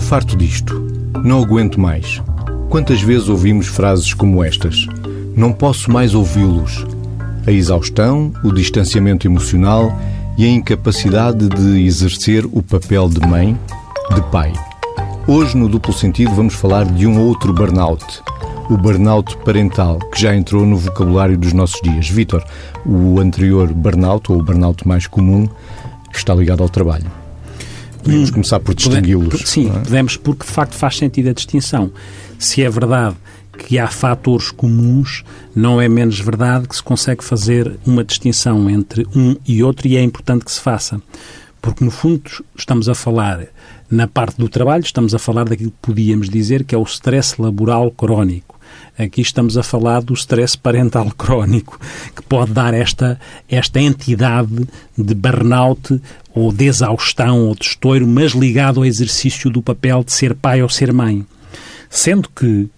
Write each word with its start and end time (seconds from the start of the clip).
Estou 0.00 0.18
farto 0.18 0.34
disto. 0.34 0.80
Não 1.22 1.42
aguento 1.42 1.78
mais. 1.78 2.22
Quantas 2.70 3.02
vezes 3.02 3.28
ouvimos 3.28 3.66
frases 3.66 4.14
como 4.14 4.42
estas? 4.42 4.86
Não 5.36 5.52
posso 5.52 5.92
mais 5.92 6.14
ouvi-los. 6.14 6.86
A 7.46 7.52
exaustão, 7.52 8.32
o 8.42 8.50
distanciamento 8.50 9.28
emocional 9.28 9.92
e 10.38 10.46
a 10.46 10.48
incapacidade 10.48 11.50
de 11.50 11.84
exercer 11.84 12.46
o 12.46 12.62
papel 12.62 13.10
de 13.10 13.20
mãe, 13.28 13.58
de 14.14 14.22
pai. 14.30 14.54
Hoje, 15.28 15.54
no 15.54 15.68
duplo 15.68 15.92
sentido, 15.92 16.34
vamos 16.34 16.54
falar 16.54 16.86
de 16.86 17.06
um 17.06 17.20
outro 17.20 17.52
burnout. 17.52 18.22
O 18.70 18.78
burnout 18.78 19.36
parental, 19.44 19.98
que 19.98 20.22
já 20.22 20.34
entrou 20.34 20.64
no 20.64 20.78
vocabulário 20.78 21.36
dos 21.36 21.52
nossos 21.52 21.80
dias. 21.82 22.08
Vítor, 22.08 22.42
o 22.86 23.20
anterior 23.20 23.70
burnout, 23.70 24.32
ou 24.32 24.38
o 24.38 24.42
burnout 24.42 24.88
mais 24.88 25.06
comum, 25.06 25.46
está 26.10 26.34
ligado 26.34 26.62
ao 26.62 26.70
trabalho. 26.70 27.19
Podemos 28.02 28.30
hum, 28.30 28.32
começar 28.32 28.60
por 28.60 28.74
distingui-los. 28.74 29.42
Sim, 29.44 29.68
é? 29.68 29.78
podemos, 29.80 30.16
porque 30.16 30.44
de 30.44 30.52
facto 30.52 30.74
faz 30.74 30.96
sentido 30.96 31.30
a 31.30 31.32
distinção. 31.32 31.92
Se 32.38 32.62
é 32.62 32.70
verdade 32.70 33.16
que 33.58 33.78
há 33.78 33.86
fatores 33.88 34.50
comuns, 34.50 35.22
não 35.54 35.80
é 35.80 35.88
menos 35.88 36.18
verdade 36.18 36.66
que 36.66 36.76
se 36.76 36.82
consegue 36.82 37.22
fazer 37.22 37.78
uma 37.84 38.02
distinção 38.02 38.70
entre 38.70 39.06
um 39.14 39.36
e 39.46 39.62
outro 39.62 39.86
e 39.86 39.96
é 39.96 40.02
importante 40.02 40.44
que 40.44 40.52
se 40.52 40.60
faça. 40.60 41.00
Porque, 41.60 41.84
no 41.84 41.90
fundo, 41.90 42.22
estamos 42.56 42.88
a 42.88 42.94
falar, 42.94 43.46
na 43.90 44.06
parte 44.06 44.38
do 44.38 44.48
trabalho, 44.48 44.82
estamos 44.82 45.14
a 45.14 45.18
falar 45.18 45.44
daquilo 45.44 45.70
que 45.70 45.76
podíamos 45.82 46.30
dizer 46.30 46.64
que 46.64 46.74
é 46.74 46.78
o 46.78 46.82
stress 46.84 47.40
laboral 47.40 47.90
crónico. 47.90 48.58
Aqui 49.02 49.22
estamos 49.22 49.56
a 49.56 49.62
falar 49.62 50.02
do 50.02 50.12
stress 50.12 50.58
parental 50.58 51.10
crónico, 51.16 51.80
que 52.14 52.22
pode 52.22 52.52
dar 52.52 52.74
esta, 52.74 53.18
esta 53.48 53.80
entidade 53.80 54.68
de 54.96 55.14
burnout 55.14 55.98
ou 56.34 56.52
de 56.52 56.66
exaustão 56.66 57.46
ou 57.46 57.54
de 57.54 57.64
estouro, 57.64 58.06
mas 58.06 58.32
ligado 58.32 58.80
ao 58.80 58.84
exercício 58.84 59.48
do 59.48 59.62
papel 59.62 60.04
de 60.04 60.12
ser 60.12 60.34
pai 60.34 60.62
ou 60.62 60.68
ser 60.68 60.92
mãe. 60.92 61.24
Sendo 61.88 62.28
que 62.28 62.68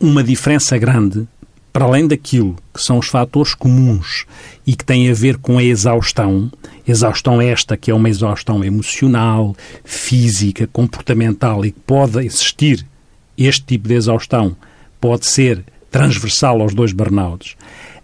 uma 0.00 0.24
diferença 0.24 0.76
grande, 0.78 1.28
para 1.72 1.84
além 1.84 2.08
daquilo 2.08 2.56
que 2.74 2.82
são 2.82 2.98
os 2.98 3.06
fatores 3.06 3.54
comuns 3.54 4.26
e 4.66 4.74
que 4.74 4.84
têm 4.84 5.08
a 5.08 5.14
ver 5.14 5.36
com 5.36 5.58
a 5.58 5.62
exaustão, 5.62 6.50
exaustão 6.88 7.40
esta 7.40 7.76
que 7.76 7.92
é 7.92 7.94
uma 7.94 8.08
exaustão 8.08 8.64
emocional, 8.64 9.54
física, 9.84 10.66
comportamental 10.66 11.64
e 11.64 11.70
que 11.70 11.80
pode 11.86 12.18
existir 12.26 12.84
este 13.38 13.62
tipo 13.62 13.86
de 13.86 13.94
exaustão, 13.94 14.56
pode 15.00 15.26
ser 15.26 15.64
transversal 15.90 16.60
aos 16.60 16.74
dois 16.74 16.92
burnouts 16.92 17.56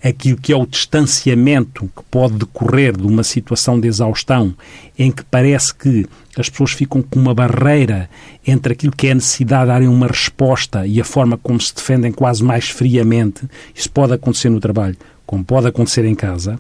aquilo 0.03 0.37
que 0.37 0.53
é 0.53 0.57
o 0.57 0.67
distanciamento 0.67 1.89
que 1.97 2.03
pode 2.11 2.35
decorrer 2.35 2.97
de 2.97 3.07
uma 3.07 3.23
situação 3.23 3.79
de 3.79 3.87
exaustão 3.87 4.55
em 4.99 5.13
que 5.13 5.23
parece 5.25 5.73
que 5.73 6.07
as 6.37 6.49
pessoas 6.51 6.73
ficam 6.73 7.01
com 7.03 7.21
uma 7.21 7.35
barreira 7.35 8.11
entre 8.45 8.73
aquilo 8.73 8.93
que 8.93 9.07
é 9.07 9.13
a 9.13 9.15
necessidade 9.15 9.63
de 9.63 9.69
darem 9.69 9.89
uma 9.89 10.09
resposta 10.09 10.87
e 10.87 11.01
a 11.01 11.05
forma 11.05 11.39
como 11.39 11.61
se 11.61 11.75
defendem 11.75 12.11
quase 12.11 12.43
mais 12.43 12.69
friamente. 12.69 13.49
Isso 13.75 13.91
pode 13.91 14.13
acontecer 14.13 14.49
no 14.49 14.59
trabalho, 14.59 14.97
como 15.25 15.45
pode 15.45 15.69
acontecer 15.69 16.05
em 16.05 16.15
casa. 16.15 16.59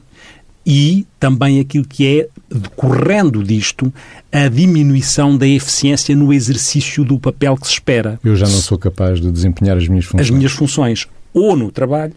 E 0.64 1.06
também 1.18 1.58
aquilo 1.58 1.84
que 1.84 2.20
é, 2.20 2.28
decorrendo 2.48 3.42
disto, 3.42 3.92
a 4.30 4.48
diminuição 4.48 5.36
da 5.36 5.46
eficiência 5.46 6.14
no 6.14 6.32
exercício 6.32 7.04
do 7.04 7.18
papel 7.18 7.56
que 7.56 7.66
se 7.66 7.72
espera. 7.74 8.20
Eu 8.22 8.36
já 8.36 8.46
não 8.46 8.52
sou 8.52 8.78
capaz 8.78 9.20
de 9.20 9.30
desempenhar 9.30 9.76
as 9.76 9.88
minhas 9.88 10.04
funções. 10.04 10.26
As 10.26 10.30
minhas 10.30 10.52
funções, 10.52 11.08
ou 11.34 11.56
no 11.56 11.72
trabalho, 11.72 12.14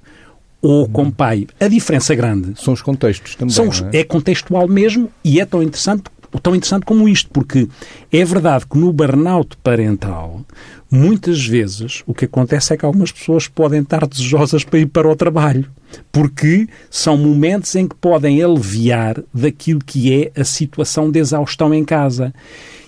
ou 0.62 0.88
como 0.90 1.12
pai. 1.12 1.48
A 1.60 1.68
diferença 1.68 2.16
grande... 2.16 2.60
São 2.60 2.74
os 2.74 2.82
contextos 2.82 3.36
também, 3.36 3.54
são 3.54 3.68
os, 3.68 3.82
é? 3.82 4.00
é? 4.00 4.04
contextual 4.04 4.68
mesmo 4.68 5.12
e 5.24 5.40
é 5.40 5.46
tão 5.46 5.62
interessante, 5.62 6.04
tão 6.42 6.56
interessante 6.56 6.86
como 6.86 7.08
isto, 7.08 7.30
porque 7.30 7.68
é 8.12 8.26
verdade 8.26 8.66
que 8.66 8.78
no 8.78 8.92
burnout 8.92 9.56
parental, 9.58 10.42
muitas 10.90 11.46
vezes 11.46 12.02
o 12.08 12.14
que 12.14 12.26
acontece 12.26 12.74
é 12.74 12.78
que 12.78 12.86
algumas 12.86 13.12
pessoas 13.12 13.48
podem 13.48 13.82
estar 13.82 14.08
desejosas 14.08 14.64
para 14.64 14.80
ir 14.80 14.88
para 14.88 15.08
o 15.08 15.16
trabalho, 15.16 15.68
porque 16.12 16.68
são 16.90 17.18
momentos 17.18 17.76
em 17.76 17.88
que 17.88 17.96
podem 17.96 18.42
aliviar 18.44 19.22
daquilo 19.34 19.80
que 19.80 20.14
é 20.14 20.40
a 20.40 20.44
situação 20.44 21.12
de 21.12 21.20
exaustão 21.20 21.74
em 21.74 21.84
casa. 21.84 22.34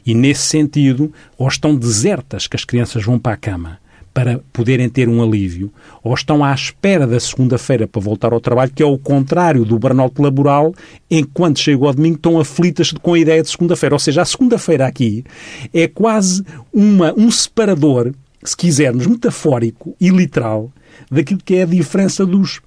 E 0.06 0.14
nesse 0.14 0.44
sentido, 0.44 1.12
ou 1.38 1.48
estão 1.48 1.76
desertas 1.76 2.48
que 2.48 2.56
as 2.56 2.64
crianças 2.64 3.04
vão 3.04 3.20
para 3.20 3.34
a 3.34 3.38
cama 3.38 3.80
para 4.18 4.42
poderem 4.52 4.90
ter 4.90 5.08
um 5.08 5.22
alívio, 5.22 5.72
ou 6.04 6.12
estão 6.12 6.44
à 6.44 6.52
espera 6.52 7.06
da 7.06 7.20
segunda-feira 7.20 7.88
para 7.88 8.02
voltar 8.02 8.34
ao 8.34 8.42
trabalho, 8.42 8.72
que 8.74 8.82
é 8.82 8.86
o 8.86 8.98
contrário 8.98 9.64
do 9.64 9.78
burnout 9.78 10.20
laboral, 10.20 10.74
enquanto 11.08 11.60
chegam 11.60 11.88
ao 11.88 11.94
domingo 11.94 12.16
estão 12.16 12.40
aflitas 12.40 12.92
com 12.92 13.14
a 13.14 13.20
ideia 13.20 13.44
de 13.44 13.50
segunda-feira. 13.52 13.94
Ou 13.94 14.00
seja, 14.00 14.24
a 14.24 14.26
segunda-feira 14.26 14.88
aqui 14.88 15.24
é 15.72 15.88
quase 15.88 16.44
uma, 16.74 17.14
um 17.16 17.30
separador, 17.30 18.12
se 18.44 18.58
quisermos, 18.58 19.06
metafórico 19.06 19.96
e 20.02 20.10
literal, 20.10 20.72
daquilo 21.12 21.42
que 21.46 21.54
é 21.54 21.62
a 21.62 21.68
diferença 21.68 22.26
dos, 22.26 22.60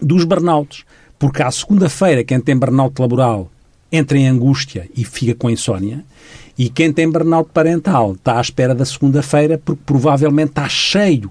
dos 0.00 0.24
burnouts. 0.24 0.84
Porque 1.18 1.42
à 1.42 1.50
segunda-feira, 1.50 2.22
quem 2.22 2.40
tem 2.40 2.56
burnout 2.56 3.00
laboral 3.00 3.50
entra 3.90 4.18
em 4.18 4.28
angústia 4.28 4.88
e 4.96 5.04
fica 5.04 5.34
com 5.34 5.48
insónia, 5.48 6.04
e 6.58 6.68
quem 6.68 6.92
tem 6.92 7.10
burnout 7.10 7.50
parental 7.52 8.12
está 8.12 8.38
à 8.38 8.40
espera 8.40 8.74
da 8.74 8.84
segunda-feira 8.84 9.60
porque 9.62 9.82
provavelmente 9.84 10.50
está 10.50 10.68
cheio 10.68 11.30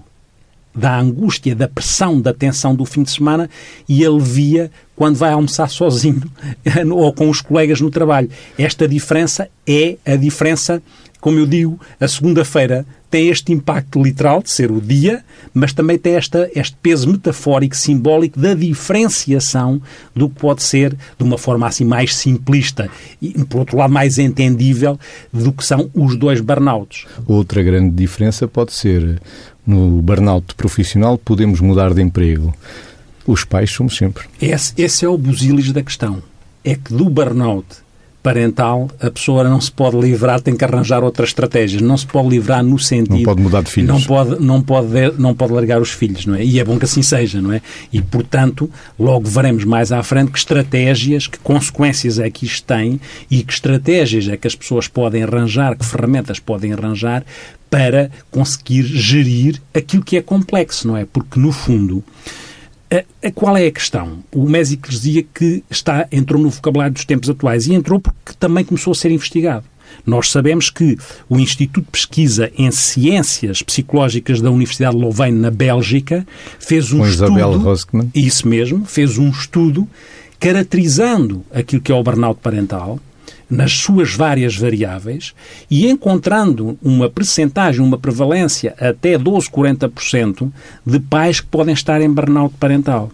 da 0.76 0.98
angústia, 0.98 1.54
da 1.54 1.66
pressão, 1.66 2.20
da 2.20 2.34
tensão 2.34 2.74
do 2.74 2.84
fim 2.84 3.02
de 3.02 3.10
semana 3.10 3.48
e 3.88 4.04
alivia 4.04 4.70
quando 4.94 5.16
vai 5.16 5.32
almoçar 5.32 5.68
sozinho 5.70 6.22
ou 6.92 7.12
com 7.12 7.30
os 7.30 7.40
colegas 7.40 7.80
no 7.80 7.90
trabalho. 7.90 8.28
Esta 8.58 8.86
diferença 8.86 9.48
é 9.66 9.96
a 10.04 10.16
diferença 10.16 10.82
como 11.20 11.38
eu 11.38 11.46
digo, 11.46 11.80
a 11.98 12.06
segunda-feira 12.06 12.86
tem 13.10 13.28
este 13.28 13.52
impacto 13.52 14.02
literal 14.02 14.42
de 14.42 14.50
ser 14.50 14.70
o 14.70 14.80
dia, 14.80 15.24
mas 15.54 15.72
também 15.72 15.98
tem 15.98 16.14
esta, 16.14 16.50
este 16.54 16.76
peso 16.82 17.10
metafórico, 17.10 17.76
simbólico 17.76 18.38
da 18.38 18.52
diferenciação 18.52 19.80
do 20.14 20.28
que 20.28 20.40
pode 20.40 20.62
ser, 20.62 20.94
de 21.16 21.24
uma 21.24 21.38
forma 21.38 21.66
assim 21.66 21.84
mais 21.84 22.14
simplista 22.14 22.90
e, 23.22 23.32
por 23.44 23.60
outro 23.60 23.78
lado, 23.78 23.92
mais 23.92 24.18
entendível 24.18 24.98
do 25.32 25.52
que 25.52 25.64
são 25.64 25.90
os 25.94 26.16
dois 26.16 26.40
burnouts. 26.40 27.06
Outra 27.26 27.62
grande 27.62 27.94
diferença 27.94 28.46
pode 28.46 28.72
ser 28.72 29.20
no 29.66 30.00
burnout 30.00 30.54
profissional 30.54 31.18
podemos 31.18 31.60
mudar 31.60 31.92
de 31.92 32.00
emprego. 32.00 32.54
Os 33.26 33.44
pais 33.44 33.70
somos 33.70 33.96
sempre. 33.96 34.24
Esse, 34.40 34.72
esse 34.78 35.04
é 35.04 35.08
o 35.08 35.18
busilis 35.18 35.72
da 35.72 35.82
questão. 35.82 36.22
É 36.64 36.76
que 36.76 36.94
do 36.94 37.08
burnout 37.10 37.66
parental, 38.26 38.90
a 39.00 39.08
pessoa 39.08 39.44
não 39.44 39.60
se 39.60 39.70
pode 39.70 39.96
livrar, 39.96 40.40
tem 40.40 40.56
que 40.56 40.64
arranjar 40.64 41.04
outras 41.04 41.28
estratégias. 41.28 41.80
Não 41.80 41.96
se 41.96 42.04
pode 42.04 42.28
livrar 42.28 42.60
no 42.60 42.76
sentido... 42.76 43.18
Não 43.18 43.22
pode 43.22 43.40
mudar 43.40 43.62
de 43.62 43.70
filhos. 43.70 43.88
Não 43.88 44.02
pode, 44.02 44.42
não 44.42 44.60
pode, 44.60 44.88
não 45.16 45.32
pode 45.32 45.52
largar 45.52 45.80
os 45.80 45.92
filhos, 45.92 46.26
não 46.26 46.34
é? 46.34 46.44
E 46.44 46.58
é 46.58 46.64
bom 46.64 46.76
que 46.76 46.86
assim 46.86 47.02
seja, 47.02 47.40
não 47.40 47.52
é? 47.52 47.62
E, 47.92 48.02
portanto, 48.02 48.68
logo 48.98 49.28
veremos 49.28 49.62
mais 49.62 49.92
à 49.92 50.02
frente 50.02 50.32
que 50.32 50.38
estratégias, 50.38 51.28
que 51.28 51.38
consequências 51.38 52.18
é 52.18 52.28
que 52.28 52.46
isto 52.46 52.66
tem 52.66 53.00
e 53.30 53.44
que 53.44 53.52
estratégias 53.52 54.26
é 54.26 54.36
que 54.36 54.48
as 54.48 54.56
pessoas 54.56 54.88
podem 54.88 55.22
arranjar, 55.22 55.76
que 55.76 55.86
ferramentas 55.86 56.40
podem 56.40 56.72
arranjar 56.72 57.24
para 57.70 58.10
conseguir 58.28 58.82
gerir 58.82 59.62
aquilo 59.72 60.02
que 60.02 60.16
é 60.16 60.20
complexo, 60.20 60.88
não 60.88 60.96
é? 60.96 61.04
Porque, 61.04 61.38
no 61.38 61.52
fundo, 61.52 62.02
a, 62.90 63.26
a, 63.26 63.30
qual 63.32 63.56
é 63.56 63.66
a 63.66 63.70
questão? 63.70 64.18
O 64.32 64.48
Mésico 64.48 64.88
dizia 64.88 65.22
que 65.22 65.62
está, 65.70 66.06
entrou 66.10 66.40
no 66.40 66.50
vocabulário 66.50 66.94
dos 66.94 67.04
tempos 67.04 67.28
atuais 67.28 67.66
e 67.66 67.74
entrou 67.74 68.00
porque 68.00 68.32
também 68.38 68.64
começou 68.64 68.92
a 68.92 68.94
ser 68.94 69.10
investigado. 69.10 69.64
Nós 70.04 70.30
sabemos 70.30 70.70
que 70.70 70.96
o 71.28 71.38
Instituto 71.38 71.84
de 71.84 71.90
Pesquisa 71.90 72.50
em 72.56 72.70
Ciências 72.70 73.62
Psicológicas 73.62 74.40
da 74.40 74.50
Universidade 74.50 74.96
de 74.96 75.02
Louvain, 75.02 75.32
na 75.32 75.50
Bélgica, 75.50 76.26
fez 76.58 76.92
um 76.92 76.98
Com 76.98 77.06
estudo... 77.06 77.38
Isabel 77.38 77.58
Roskman. 77.58 78.10
Isso 78.14 78.46
mesmo, 78.48 78.84
fez 78.84 79.18
um 79.18 79.30
estudo 79.30 79.88
caracterizando 80.38 81.44
aquilo 81.52 81.80
que 81.80 81.90
é 81.90 81.94
o 81.94 82.02
burnout 82.02 82.40
parental, 82.40 83.00
nas 83.48 83.72
suas 83.72 84.14
várias 84.14 84.56
variáveis 84.56 85.34
e 85.70 85.86
encontrando 85.86 86.78
uma 86.82 87.08
percentagem, 87.08 87.80
uma 87.80 87.98
prevalência 87.98 88.74
até 88.78 89.16
12, 89.16 89.48
40% 89.50 90.50
de 90.84 91.00
pais 91.00 91.40
que 91.40 91.46
podem 91.46 91.74
estar 91.74 92.00
em 92.00 92.12
burnout 92.12 92.54
parental. 92.58 93.10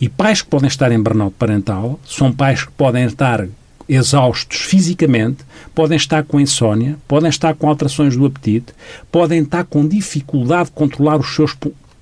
E 0.00 0.08
pais 0.08 0.42
que 0.42 0.48
podem 0.48 0.68
estar 0.68 0.90
em 0.92 1.02
burnout 1.02 1.34
parental 1.38 1.98
são 2.06 2.32
pais 2.32 2.64
que 2.64 2.72
podem 2.72 3.04
estar 3.04 3.46
exaustos 3.88 4.60
fisicamente, 4.60 5.44
podem 5.74 5.96
estar 5.96 6.22
com 6.22 6.38
insónia, 6.38 6.96
podem 7.08 7.30
estar 7.30 7.54
com 7.54 7.68
alterações 7.68 8.16
do 8.16 8.26
apetite, 8.26 8.74
podem 9.10 9.42
estar 9.42 9.64
com 9.64 9.86
dificuldade 9.86 10.66
de 10.66 10.74
controlar 10.74 11.16
os 11.16 11.34
seus 11.34 11.56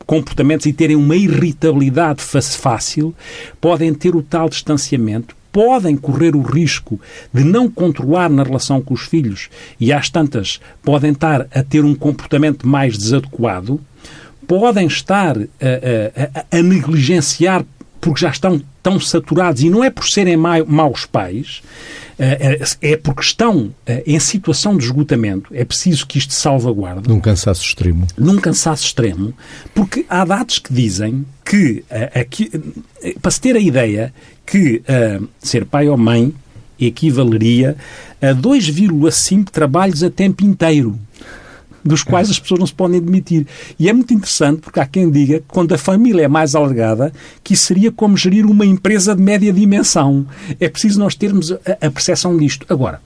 comportamentos 0.05 0.67
e 0.67 0.73
terem 0.73 0.97
uma 0.97 1.17
irritabilidade 1.17 2.23
fácil, 2.23 3.15
podem 3.61 3.95
ter 3.95 4.15
o 4.15 4.23
tal 4.23 4.49
distanciamento, 4.49 5.37
podem 5.57 5.97
correr 5.97 6.37
o 6.37 6.43
risco 6.43 7.01
de 7.33 7.43
não 7.43 7.67
controlar 7.67 8.29
na 8.29 8.43
relação 8.43 8.83
com 8.83 8.93
os 8.93 9.07
filhos 9.07 9.49
e, 9.81 9.91
às 9.91 10.11
tantas, 10.11 10.61
podem 10.83 11.13
estar 11.13 11.47
a 11.51 11.63
ter 11.63 11.83
um 11.83 11.95
comportamento 11.95 12.69
mais 12.69 12.99
desadequado, 12.99 13.81
podem 14.47 14.87
estar 14.87 15.39
a, 15.39 16.45
a, 16.53 16.59
a 16.59 16.63
negligenciar 16.63 17.65
porque 18.07 18.21
já 18.21 18.31
estão 18.31 18.63
tão 18.81 19.01
saturados 19.01 19.63
e 19.63 19.69
não 19.69 19.83
é 19.83 19.91
por 19.91 20.07
serem 20.07 20.37
maus 20.37 21.05
pais, 21.05 21.61
é, 22.17 22.63
é 22.81 22.97
porque 22.97 23.21
estão 23.21 23.75
em 24.07 24.21
situação 24.21 24.77
de 24.77 24.85
esgotamento, 24.85 25.51
é 25.53 25.65
preciso 25.65 26.07
que 26.07 26.17
isto 26.17 26.33
salvaguarde. 26.33 27.09
Num 27.09 27.19
cansaço 27.19 27.65
extremo. 27.65 28.07
Num 28.17 28.37
cansaço 28.37 28.85
extremo, 28.85 29.35
porque 29.75 30.07
há 30.09 30.25
dados 30.25 30.61
que 30.61 30.73
dizem 30.73 31.27
que, 31.45 31.85
aqui, 32.15 32.49
para 33.21 33.31
se 33.33 33.41
ter 33.41 33.57
a 33.57 33.61
ideia 33.61 34.15
que 34.47 34.85
ser 35.41 35.65
pai 35.65 35.89
ou 35.89 35.97
mãe 35.97 36.33
equivaleria 36.79 37.77
a 38.23 38.27
2,5 38.27 39.47
trabalhos 39.51 40.05
a 40.05 40.11
tempo 40.11 40.45
inteiro 40.45 40.97
dos 41.87 42.03
quais 42.03 42.31
as 42.31 42.39
pessoas 42.39 42.61
não 42.61 42.67
se 42.67 42.75
podem 42.75 42.99
admitir. 42.99 43.47
E 43.79 43.89
é 43.89 43.93
muito 43.93 44.13
interessante 44.13 44.61
porque 44.61 44.81
há 44.81 44.87
quem 44.87 45.11
diga 45.11 45.39
que 45.41 45.47
quando 45.49 45.75
a 45.75 45.79
família 45.79 46.25
é 46.25 46.29
mais 46.29 46.55
alargada, 46.55 47.13
que 47.43 47.55
isso 47.55 47.67
seria 47.67 47.91
como 47.93 48.17
gerir 48.17 48.47
uma 48.47 48.67
empresa 48.67 49.15
de 49.15 49.23
média 49.23 49.53
dimensão. 49.53 50.27
É 50.59 50.69
preciso 50.69 50.99
nós 50.99 51.15
termos 51.15 51.53
a, 51.53 51.57
a 51.81 51.91
percepção 51.91 52.37
disto. 52.37 52.67
Agora, 52.69 53.01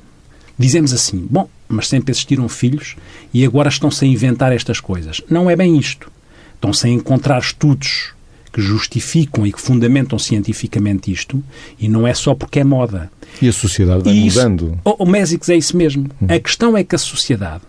dizemos 0.59 0.93
assim, 0.93 1.27
bom, 1.31 1.49
mas 1.69 1.89
sempre 1.89 2.13
existiram 2.13 2.49
filhos 2.49 2.97
e 3.33 3.45
agora 3.45 3.69
estão-se 3.69 4.05
a 4.05 4.09
inventar 4.09 4.53
estas 4.53 4.81
coisas. 4.81 5.21
Não 5.29 5.49
é 5.49 5.57
bem 5.57 5.79
isto. 5.79 6.11
Estão-se 6.55 6.87
a 6.87 6.91
encontrar 6.91 7.39
estudos 7.39 8.13
que 8.53 8.61
justificam 8.61 9.47
e 9.47 9.53
que 9.53 9.61
fundamentam 9.61 10.19
cientificamente 10.19 11.11
isto, 11.11 11.43
e 11.79 11.89
não 11.89 12.07
é 12.07 12.13
só 12.13 12.35
porque 12.35 12.61
é 12.61 12.65
moda. 12.65 13.11
E 13.41 13.49
a 13.49 13.53
sociedade 13.53 14.03
vai 14.03 14.13
isso, 14.13 14.39
mudando. 14.39 14.79
O, 14.85 15.05
o 15.05 15.07
Mésicos 15.07 15.49
é 15.49 15.57
isso 15.57 15.77
mesmo. 15.77 16.09
Hum. 16.21 16.27
A 16.29 16.39
questão 16.39 16.77
é 16.77 16.83
que 16.83 16.95
a 16.95 16.99
sociedade 16.99 17.63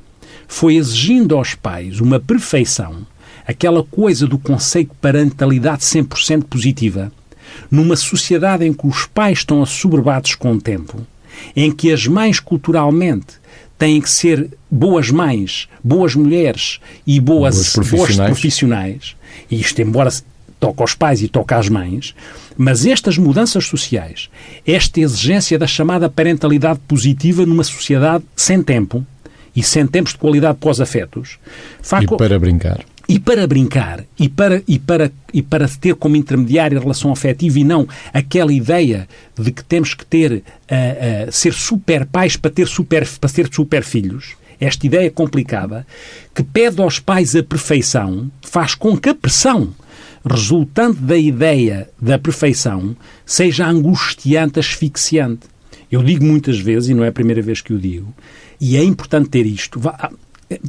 foi 0.51 0.75
exigindo 0.75 1.37
aos 1.37 1.55
pais 1.55 2.01
uma 2.01 2.19
perfeição, 2.19 3.07
aquela 3.47 3.83
coisa 3.83 4.27
do 4.27 4.37
conceito 4.37 4.89
de 4.89 4.97
parentalidade 4.97 5.81
100% 5.81 6.43
positiva, 6.43 7.09
numa 7.71 7.95
sociedade 7.95 8.65
em 8.65 8.73
que 8.73 8.85
os 8.85 9.05
pais 9.05 9.39
estão 9.39 9.63
assoberbados 9.63 10.35
com 10.35 10.51
o 10.51 10.61
tempo, 10.61 11.07
em 11.55 11.71
que 11.71 11.91
as 11.91 12.05
mães 12.05 12.41
culturalmente 12.41 13.39
têm 13.79 14.01
que 14.01 14.09
ser 14.09 14.49
boas 14.69 15.09
mães, 15.09 15.69
boas 15.81 16.15
mulheres 16.15 16.79
e 17.07 17.17
boas, 17.19 17.55
boas 17.55 17.73
profissionais. 17.73 18.17
Boas 18.17 18.29
profissionais. 18.29 19.15
E 19.49 19.59
isto, 19.59 19.81
embora 19.81 20.11
toque 20.59 20.81
aos 20.81 20.93
pais 20.93 21.21
e 21.21 21.29
toque 21.29 21.53
às 21.53 21.69
mães, 21.69 22.13
mas 22.57 22.85
estas 22.85 23.17
mudanças 23.17 23.65
sociais, 23.65 24.29
esta 24.67 24.99
exigência 24.99 25.57
da 25.57 25.65
chamada 25.65 26.09
parentalidade 26.09 26.79
positiva 26.87 27.45
numa 27.45 27.63
sociedade 27.63 28.25
sem 28.35 28.61
tempo, 28.61 29.03
e 29.55 29.63
sem 29.63 29.85
tempos 29.85 30.13
de 30.13 30.19
qualidade 30.19 30.57
pós-afetos. 30.59 31.37
E 32.15 32.27
para 32.27 32.39
brincar. 32.39 32.85
E 33.07 33.19
para 33.19 33.45
brincar, 33.45 34.05
e 34.17 34.29
para, 34.29 34.63
e, 34.65 34.79
para, 34.79 35.11
e 35.33 35.41
para 35.41 35.67
ter 35.67 35.95
como 35.95 36.15
intermediário 36.15 36.77
a 36.77 36.81
relação 36.81 37.11
afetiva 37.11 37.59
e 37.59 37.63
não 37.63 37.85
aquela 38.13 38.53
ideia 38.53 39.07
de 39.37 39.51
que 39.51 39.63
temos 39.63 39.93
que 39.93 40.05
ter, 40.05 40.31
uh, 40.31 40.37
uh, 40.37 41.31
ser 41.31 41.51
super 41.51 42.05
pais 42.05 42.37
para 42.37 42.51
ter 42.51 42.67
super, 42.67 43.05
para 43.19 43.29
ter 43.29 43.49
super 43.51 43.83
filhos, 43.83 44.35
esta 44.61 44.85
ideia 44.85 45.11
complicada, 45.11 45.85
que 46.33 46.43
pede 46.43 46.79
aos 46.81 46.99
pais 46.99 47.35
a 47.35 47.43
perfeição, 47.43 48.31
faz 48.43 48.75
com 48.75 48.95
que 48.95 49.09
a 49.09 49.15
pressão 49.15 49.73
resultante 50.23 50.99
da 50.99 51.17
ideia 51.17 51.89
da 51.99 52.17
perfeição 52.17 52.95
seja 53.25 53.67
angustiante, 53.67 54.59
asfixiante. 54.59 55.47
Eu 55.91 56.03
digo 56.03 56.23
muitas 56.23 56.59
vezes, 56.59 56.89
e 56.89 56.93
não 56.93 57.03
é 57.03 57.09
a 57.09 57.11
primeira 57.11 57.41
vez 57.41 57.59
que 57.59 57.73
o 57.73 57.79
digo, 57.79 58.13
e 58.61 58.77
é 58.77 58.83
importante 58.83 59.29
ter 59.29 59.45
isto. 59.47 59.81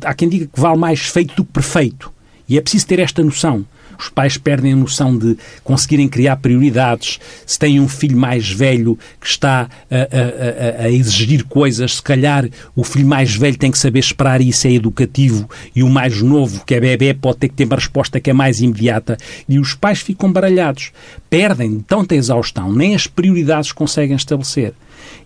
Há 0.02 0.14
quem 0.14 0.28
diga 0.28 0.46
que 0.46 0.58
vale 0.58 0.78
mais 0.78 1.00
feito 1.00 1.36
do 1.36 1.44
que 1.44 1.52
perfeito. 1.52 2.10
E 2.48 2.56
é 2.56 2.60
preciso 2.60 2.86
ter 2.86 2.98
esta 2.98 3.22
noção. 3.22 3.66
Os 3.98 4.08
pais 4.08 4.36
perdem 4.36 4.72
a 4.72 4.76
noção 4.76 5.16
de 5.16 5.36
conseguirem 5.62 6.08
criar 6.08 6.36
prioridades. 6.36 7.20
Se 7.46 7.58
têm 7.58 7.78
um 7.78 7.86
filho 7.86 8.16
mais 8.16 8.50
velho 8.50 8.98
que 9.20 9.26
está 9.26 9.68
a, 9.90 10.82
a, 10.82 10.84
a, 10.84 10.90
exigir 10.90 11.44
coisas, 11.44 11.96
se 11.96 12.02
calhar 12.02 12.48
o 12.74 12.82
filho 12.82 13.06
mais 13.06 13.36
velho 13.36 13.56
tem 13.56 13.70
que 13.70 13.78
saber 13.78 14.00
esperar 14.00 14.40
e 14.40 14.48
isso 14.48 14.66
é 14.66 14.72
educativo, 14.72 15.48
e 15.76 15.82
o 15.82 15.88
mais 15.88 16.20
novo, 16.20 16.64
que 16.64 16.74
é 16.74 16.80
bebê, 16.80 17.14
pode 17.14 17.38
ter 17.38 17.48
que 17.48 17.54
ter 17.54 17.64
uma 17.64 17.76
resposta 17.76 18.18
que 18.18 18.30
é 18.30 18.32
mais 18.32 18.60
imediata. 18.60 19.16
E 19.48 19.58
os 19.58 19.74
pais 19.74 20.00
ficam 20.00 20.32
baralhados. 20.32 20.90
Perdem 21.30 21.76
de 21.76 21.84
tanta 21.84 22.14
exaustão, 22.14 22.72
nem 22.72 22.94
as 22.94 23.06
prioridades 23.06 23.70
conseguem 23.70 24.16
estabelecer. 24.16 24.72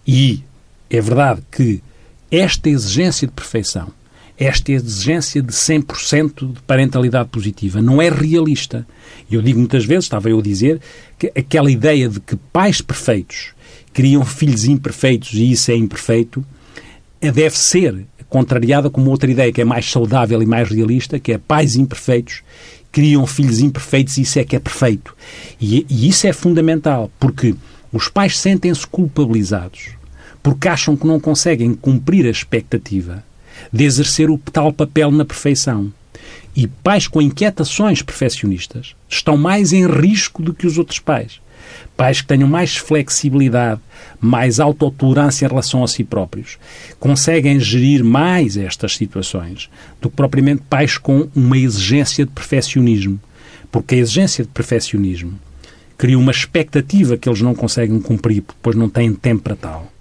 E 0.06 0.42
é 0.90 1.00
verdade 1.00 1.40
que 1.50 1.80
esta 2.30 2.68
exigência 2.68 3.26
de 3.26 3.32
perfeição, 3.32 3.88
esta 4.38 4.72
exigência 4.72 5.40
de 5.40 5.52
100% 5.52 6.52
de 6.52 6.60
parentalidade 6.62 7.28
positiva 7.30 7.80
não 7.80 8.02
é 8.02 8.10
realista. 8.10 8.86
E 9.30 9.34
eu 9.34 9.42
digo 9.42 9.58
muitas 9.58 9.84
vezes, 9.84 10.04
estava 10.04 10.28
eu 10.28 10.38
a 10.38 10.42
dizer, 10.42 10.80
que 11.18 11.32
aquela 11.34 11.70
ideia 11.70 12.08
de 12.08 12.20
que 12.20 12.36
pais 12.36 12.80
perfeitos 12.80 13.54
criam 13.94 14.24
filhos 14.24 14.64
imperfeitos 14.64 15.32
e 15.32 15.52
isso 15.52 15.70
é 15.70 15.76
imperfeito, 15.76 16.44
eh, 17.20 17.32
deve 17.32 17.56
ser 17.56 18.06
contrariada 18.28 18.90
com 18.90 19.00
uma 19.00 19.10
outra 19.10 19.30
ideia 19.30 19.52
que 19.52 19.62
é 19.62 19.64
mais 19.64 19.90
saudável 19.90 20.42
e 20.42 20.46
mais 20.46 20.68
realista, 20.68 21.18
que 21.18 21.32
é 21.32 21.38
pais 21.38 21.76
imperfeitos 21.76 22.42
criam 22.92 23.26
filhos 23.26 23.60
imperfeitos 23.60 24.16
e 24.16 24.22
isso 24.22 24.38
é 24.38 24.44
que 24.44 24.56
é 24.56 24.58
perfeito. 24.58 25.14
E, 25.60 25.84
e 25.86 26.08
isso 26.08 26.26
é 26.26 26.32
fundamental, 26.32 27.10
porque 27.20 27.54
os 27.92 28.08
pais 28.08 28.38
sentem-se 28.38 28.86
culpabilizados 28.86 29.90
porque 30.46 30.68
acham 30.68 30.94
que 30.96 31.04
não 31.04 31.18
conseguem 31.18 31.74
cumprir 31.74 32.24
a 32.24 32.30
expectativa 32.30 33.24
de 33.72 33.82
exercer 33.82 34.30
o 34.30 34.38
tal 34.38 34.72
papel 34.72 35.10
na 35.10 35.24
perfeição. 35.24 35.92
E 36.54 36.68
pais 36.68 37.08
com 37.08 37.20
inquietações 37.20 38.00
perfeccionistas 38.00 38.94
estão 39.08 39.36
mais 39.36 39.72
em 39.72 39.84
risco 39.84 40.40
do 40.40 40.54
que 40.54 40.64
os 40.64 40.78
outros 40.78 41.00
pais. 41.00 41.40
Pais 41.96 42.20
que 42.20 42.28
tenham 42.28 42.48
mais 42.48 42.76
flexibilidade, 42.76 43.80
mais 44.20 44.60
autotolerância 44.60 45.46
em 45.46 45.48
relação 45.48 45.82
a 45.82 45.88
si 45.88 46.04
próprios, 46.04 46.58
conseguem 47.00 47.58
gerir 47.58 48.04
mais 48.04 48.56
estas 48.56 48.96
situações 48.96 49.68
do 50.00 50.08
que 50.08 50.14
propriamente 50.14 50.62
pais 50.70 50.96
com 50.96 51.28
uma 51.34 51.58
exigência 51.58 52.24
de 52.24 52.30
perfeccionismo. 52.30 53.18
Porque 53.72 53.96
a 53.96 53.98
exigência 53.98 54.44
de 54.44 54.50
perfeccionismo 54.50 55.40
cria 55.98 56.16
uma 56.16 56.30
expectativa 56.30 57.16
que 57.16 57.28
eles 57.28 57.42
não 57.42 57.52
conseguem 57.52 58.00
cumprir, 58.00 58.44
pois 58.62 58.76
não 58.76 58.88
têm 58.88 59.12
tempo 59.12 59.42
para 59.42 59.56
tal 59.56 59.95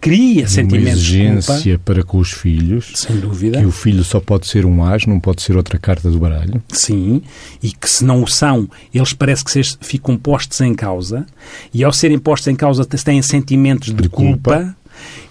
cria 0.00 0.48
sentimentos 0.48 1.02
de 1.02 1.20
exigência 1.20 1.78
para 1.78 2.02
com 2.02 2.18
os 2.18 2.32
filhos. 2.32 2.92
Sem 2.94 3.16
dúvida. 3.16 3.60
Que 3.60 3.66
o 3.66 3.70
filho 3.70 4.02
só 4.02 4.18
pode 4.18 4.46
ser 4.46 4.64
um 4.64 4.82
as, 4.84 5.04
não 5.06 5.20
pode 5.20 5.42
ser 5.42 5.56
outra 5.56 5.78
carta 5.78 6.10
do 6.10 6.18
baralho. 6.18 6.62
Sim, 6.72 7.22
e 7.62 7.70
que 7.70 7.88
se 7.88 8.04
não 8.04 8.22
o 8.22 8.26
são, 8.26 8.68
eles 8.94 9.12
parece 9.12 9.44
que 9.44 9.60
ficam 9.80 10.16
postos 10.16 10.60
em 10.60 10.74
causa, 10.74 11.26
e 11.72 11.84
ao 11.84 11.92
serem 11.92 12.18
postos 12.18 12.48
em 12.48 12.56
causa 12.56 12.84
têm 12.84 13.20
sentimentos 13.20 13.88
de, 13.88 14.02
de 14.02 14.08
culpa, 14.08 14.56
culpa, 14.56 14.76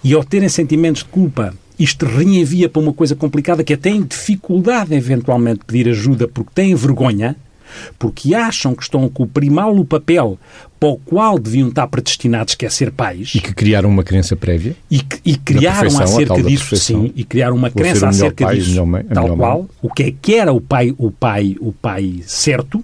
e 0.04 0.14
ao 0.14 0.24
terem 0.24 0.48
sentimentos 0.48 1.02
de 1.02 1.08
culpa 1.08 1.54
isto 1.78 2.04
reenvia 2.04 2.68
para 2.68 2.82
uma 2.82 2.92
coisa 2.92 3.16
complicada 3.16 3.64
que 3.64 3.72
é 3.72 3.76
têm 3.76 4.02
dificuldade 4.02 4.94
eventualmente 4.94 5.60
de 5.60 5.64
pedir 5.64 5.88
ajuda 5.88 6.28
porque 6.28 6.50
têm 6.54 6.74
vergonha, 6.74 7.34
porque 7.98 8.34
acham 8.34 8.74
que 8.74 8.82
estão 8.82 9.04
a 9.04 9.10
cumprir 9.10 9.50
mal 9.50 9.76
o 9.76 9.84
papel 9.84 10.38
para 10.78 10.88
o 10.88 10.96
qual 10.96 11.38
deviam 11.38 11.68
estar 11.68 11.86
predestinados, 11.86 12.54
que 12.54 12.64
é 12.64 12.70
ser 12.70 12.90
pais. 12.90 13.32
E 13.34 13.40
que 13.40 13.52
criaram 13.52 13.90
uma 13.90 14.02
crença 14.02 14.34
prévia. 14.34 14.74
E, 14.90 15.00
que, 15.00 15.20
e 15.24 15.36
criaram 15.36 15.98
acerca 16.00 16.42
disso, 16.42 16.74
sim, 16.76 17.12
e 17.14 17.22
criaram 17.22 17.54
uma 17.54 17.70
crença 17.70 18.08
acerca 18.08 18.46
pai, 18.46 18.56
disso, 18.56 18.86
mãe, 18.86 19.04
tal 19.04 19.36
qual, 19.36 19.68
o 19.82 19.92
que 19.92 20.04
é 20.04 20.14
que 20.20 20.34
era 20.34 20.52
o 20.52 20.60
pai, 20.60 20.94
o 20.96 21.10
pai, 21.10 21.56
o 21.60 21.72
pai 21.72 22.22
certo, 22.26 22.82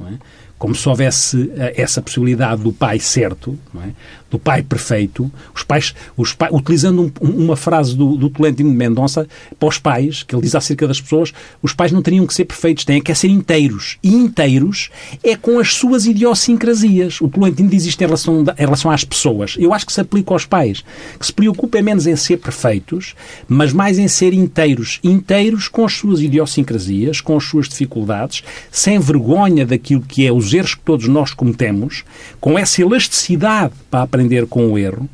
é? 0.00 0.14
como 0.58 0.74
se 0.74 0.88
houvesse 0.88 1.50
eh, 1.56 1.74
essa 1.76 2.00
possibilidade 2.00 2.62
do 2.62 2.72
pai 2.72 3.00
certo, 3.00 3.58
é? 3.76 3.88
Do 4.32 4.38
pai 4.38 4.62
perfeito, 4.62 5.30
os 5.54 5.62
pais, 5.62 5.94
os 6.16 6.32
pais 6.32 6.50
utilizando 6.54 7.12
um, 7.20 7.28
uma 7.28 7.54
frase 7.54 7.94
do, 7.94 8.16
do 8.16 8.30
Tolentino 8.30 8.70
de 8.70 8.76
Mendonça 8.76 9.28
para 9.60 9.68
os 9.68 9.78
pais, 9.78 10.22
que 10.22 10.34
ele 10.34 10.40
diz 10.40 10.54
acerca 10.54 10.88
das 10.88 11.02
pessoas, 11.02 11.34
os 11.62 11.74
pais 11.74 11.92
não 11.92 12.00
teriam 12.00 12.26
que 12.26 12.32
ser 12.32 12.46
perfeitos, 12.46 12.86
têm 12.86 13.02
que 13.02 13.14
ser 13.14 13.28
inteiros. 13.28 13.98
E 14.02 14.14
inteiros 14.14 14.88
é 15.22 15.36
com 15.36 15.58
as 15.58 15.74
suas 15.74 16.06
idiosincrasias. 16.06 17.20
O 17.20 17.28
Tolentino 17.28 17.68
diz 17.68 17.84
isto 17.84 18.00
em 18.00 18.06
relação, 18.06 18.40
em 18.40 18.64
relação 18.64 18.90
às 18.90 19.04
pessoas. 19.04 19.54
Eu 19.58 19.74
acho 19.74 19.84
que 19.84 19.92
se 19.92 20.00
aplica 20.00 20.32
aos 20.32 20.46
pais, 20.46 20.82
que 21.18 21.26
se 21.26 21.32
preocupem 21.32 21.82
menos 21.82 22.06
em 22.06 22.16
ser 22.16 22.38
perfeitos, 22.38 23.14
mas 23.46 23.74
mais 23.74 23.98
em 23.98 24.08
ser 24.08 24.32
inteiros. 24.32 24.98
Inteiros 25.04 25.68
com 25.68 25.84
as 25.84 25.92
suas 25.92 26.22
idiosincrasias, 26.22 27.20
com 27.20 27.36
as 27.36 27.44
suas 27.44 27.68
dificuldades, 27.68 28.42
sem 28.70 28.98
vergonha 28.98 29.66
daquilo 29.66 30.00
que 30.00 30.26
é 30.26 30.32
os 30.32 30.54
erros 30.54 30.74
que 30.74 30.80
todos 30.80 31.06
nós 31.06 31.34
cometemos, 31.34 32.02
com 32.40 32.58
essa 32.58 32.80
elasticidade 32.80 33.74
para 33.90 34.04
aprender 34.04 34.21
aprender 34.22 34.46
com 34.46 34.70
o 34.70 34.78
erro, 34.78 35.08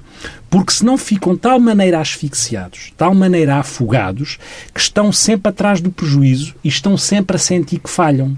porque 0.51 0.73
senão 0.73 0.99
ficam 0.99 1.37
tal 1.37 1.59
maneira 1.59 1.99
asfixiados, 1.99 2.93
tal 2.97 3.15
maneira 3.15 3.57
afogados, 3.57 4.39
que 4.73 4.81
estão 4.81 5.11
sempre 5.11 5.49
atrás 5.49 5.81
do 5.81 5.91
prejuízo 5.91 6.55
e 6.63 6.69
estão 6.69 6.97
sempre 6.97 7.37
a 7.37 7.39
sentir 7.39 7.79
que 7.79 7.91
falham. 7.91 8.37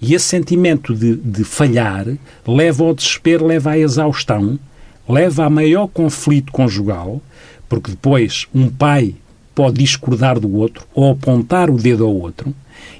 E 0.00 0.14
esse 0.14 0.26
sentimento 0.26 0.94
de, 0.94 1.16
de 1.16 1.44
falhar 1.44 2.06
leva 2.46 2.84
ao 2.84 2.94
desespero, 2.94 3.46
leva 3.46 3.72
à 3.72 3.78
exaustão, 3.78 4.58
leva 5.08 5.44
a 5.44 5.50
maior 5.50 5.88
conflito 5.88 6.52
conjugal, 6.52 7.20
porque 7.68 7.90
depois 7.90 8.46
um 8.54 8.68
pai 8.68 9.14
pode 9.54 9.78
discordar 9.78 10.38
do 10.38 10.54
outro 10.54 10.86
ou 10.94 11.10
apontar 11.10 11.68
o 11.68 11.76
dedo 11.76 12.04
ao 12.04 12.14
outro, 12.14 12.54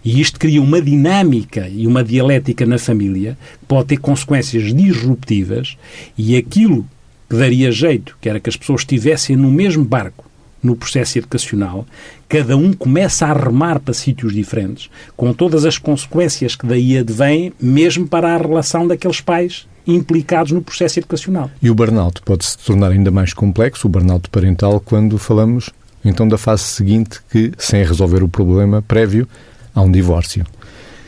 e 0.04 0.20
isto 0.20 0.40
cria 0.40 0.60
uma 0.60 0.82
dinâmica 0.82 1.68
e 1.68 1.86
uma 1.86 2.02
dialética 2.02 2.66
na 2.66 2.78
família 2.78 3.38
que 3.60 3.66
pode 3.66 3.88
ter 3.88 3.98
consequências 3.98 4.74
disruptivas, 4.74 5.76
e 6.16 6.36
aquilo 6.36 6.84
que 7.28 7.36
daria 7.36 7.70
jeito, 7.70 8.16
que 8.20 8.28
era 8.28 8.40
que 8.40 8.48
as 8.48 8.56
pessoas 8.56 8.82
estivessem 8.82 9.36
no 9.36 9.50
mesmo 9.50 9.84
barco 9.84 10.28
no 10.62 10.74
processo 10.74 11.18
educacional, 11.18 11.86
cada 12.28 12.56
um 12.56 12.72
começa 12.72 13.26
a 13.26 13.32
remar 13.32 13.78
para 13.78 13.94
sítios 13.94 14.32
diferentes, 14.32 14.90
com 15.16 15.32
todas 15.32 15.64
as 15.64 15.78
consequências 15.78 16.56
que 16.56 16.66
daí 16.66 16.98
advêm, 16.98 17.52
mesmo 17.60 18.06
para 18.06 18.34
a 18.34 18.38
relação 18.38 18.86
daqueles 18.86 19.20
pais 19.20 19.66
implicados 19.86 20.52
no 20.52 20.60
processo 20.60 20.98
educacional. 20.98 21.50
E 21.62 21.70
o 21.70 21.74
burnout 21.74 22.20
pode 22.22 22.44
se 22.44 22.58
tornar 22.58 22.90
ainda 22.90 23.10
mais 23.10 23.32
complexo, 23.32 23.86
o 23.86 23.90
burnout 23.90 24.28
parental, 24.28 24.80
quando 24.80 25.16
falamos 25.16 25.70
então 26.04 26.28
da 26.28 26.38
fase 26.38 26.62
seguinte 26.64 27.20
que, 27.30 27.52
sem 27.58 27.84
resolver 27.84 28.22
o 28.22 28.28
problema 28.28 28.82
prévio, 28.82 29.28
há 29.74 29.80
um 29.80 29.90
divórcio. 29.90 30.44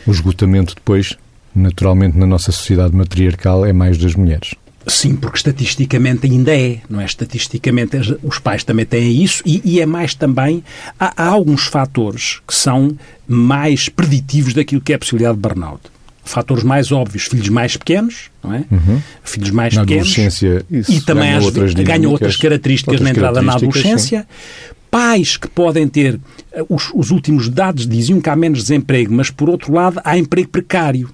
O 0.07 0.11
esgotamento 0.11 0.75
depois, 0.75 1.17
naturalmente, 1.55 2.17
na 2.17 2.27
nossa 2.27 2.53
sociedade 2.53 2.95
matriarcal, 2.95 3.65
é 3.65 3.73
mais 3.73 3.99
das 3.99 4.15
mulheres. 4.15 4.55
Sim, 4.91 5.15
porque 5.15 5.37
estatisticamente 5.37 6.27
ainda 6.27 6.55
é, 6.55 6.79
não 6.89 7.01
é? 7.01 7.05
Estatisticamente 7.05 7.97
os 8.23 8.39
pais 8.39 8.65
também 8.65 8.85
têm 8.85 9.23
isso 9.23 9.43
e, 9.47 9.63
e 9.65 9.81
é 9.81 9.87
mais 9.87 10.15
também. 10.15 10.65
Há, 10.99 11.13
há, 11.17 11.27
alguns 11.29 11.67
fatores 11.67 12.41
que 12.47 12.55
são 12.55 12.97
mais 13.27 13.89
preditivos 13.89 14.53
daquilo 14.53 14.81
que 14.81 14.93
é 14.93 14.97
a 14.97 14.99
possibilidade 14.99 15.37
de 15.37 15.41
burnout 15.41 15.81
fatores 16.23 16.63
mais 16.63 16.93
óbvios, 16.93 17.25
filhos 17.25 17.49
mais 17.49 17.77
pequenos, 17.77 18.31
não 18.43 18.55
é? 18.55 18.65
Uhum. 18.71 19.01
Filhos 19.25 19.51
mais 19.51 19.75
na 19.75 19.81
pequenos. 19.83 20.13
Adolescência, 20.13 20.65
isso 20.71 20.93
e 20.93 21.01
também 21.01 21.31
ganha 21.31 21.41
outras, 21.41 21.75
ganham 21.75 22.11
outras 22.13 22.37
características 22.37 23.01
outras 23.01 23.05
na 23.05 23.11
entrada 23.11 23.43
na 23.43 23.55
adolescência. 23.55 24.21
Sim. 24.21 24.75
Pais 24.91 25.37
que 25.37 25.49
podem 25.49 25.87
ter, 25.89 26.19
eh, 26.53 26.65
os, 26.69 26.91
os 26.95 27.11
últimos 27.11 27.49
dados 27.49 27.87
diziam 27.87 28.21
que 28.21 28.29
há 28.29 28.37
menos 28.37 28.61
desemprego, 28.61 29.13
mas 29.13 29.31
por 29.31 29.49
outro 29.49 29.73
lado 29.73 30.01
há 30.05 30.19
emprego 30.19 30.49
precário. 30.49 31.11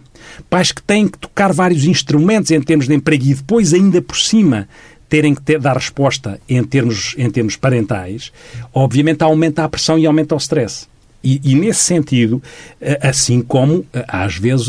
Pais 0.49 0.73
que 0.73 0.83
têm 0.83 1.09
que 1.09 1.19
tocar 1.19 1.53
vários 1.53 1.85
instrumentos 1.85 2.51
em 2.51 2.61
termos 2.61 2.87
de 2.87 2.95
emprego 2.95 3.25
e 3.25 3.35
depois, 3.35 3.73
ainda 3.73 4.01
por 4.01 4.17
cima, 4.17 4.69
terem 5.09 5.35
que 5.35 5.43
ter, 5.43 5.59
dar 5.59 5.77
resposta 5.77 6.41
em 6.49 6.63
termos, 6.63 7.15
em 7.17 7.31
termos 7.31 7.57
parentais, 7.57 8.33
obviamente 8.75 9.23
aumenta 9.23 9.65
a 9.65 9.69
pressão 9.69 9.99
e 9.99 10.07
aumenta 10.07 10.35
o 10.35 10.39
stress. 10.39 10.87
E, 11.27 11.41
e, 11.43 11.57
nesse 11.57 11.81
sentido, 11.81 12.41
eh, 12.81 13.01
assim 13.03 13.41
como, 13.41 13.85
eh, 13.93 14.05
às 14.07 14.37
vezes, 14.37 14.69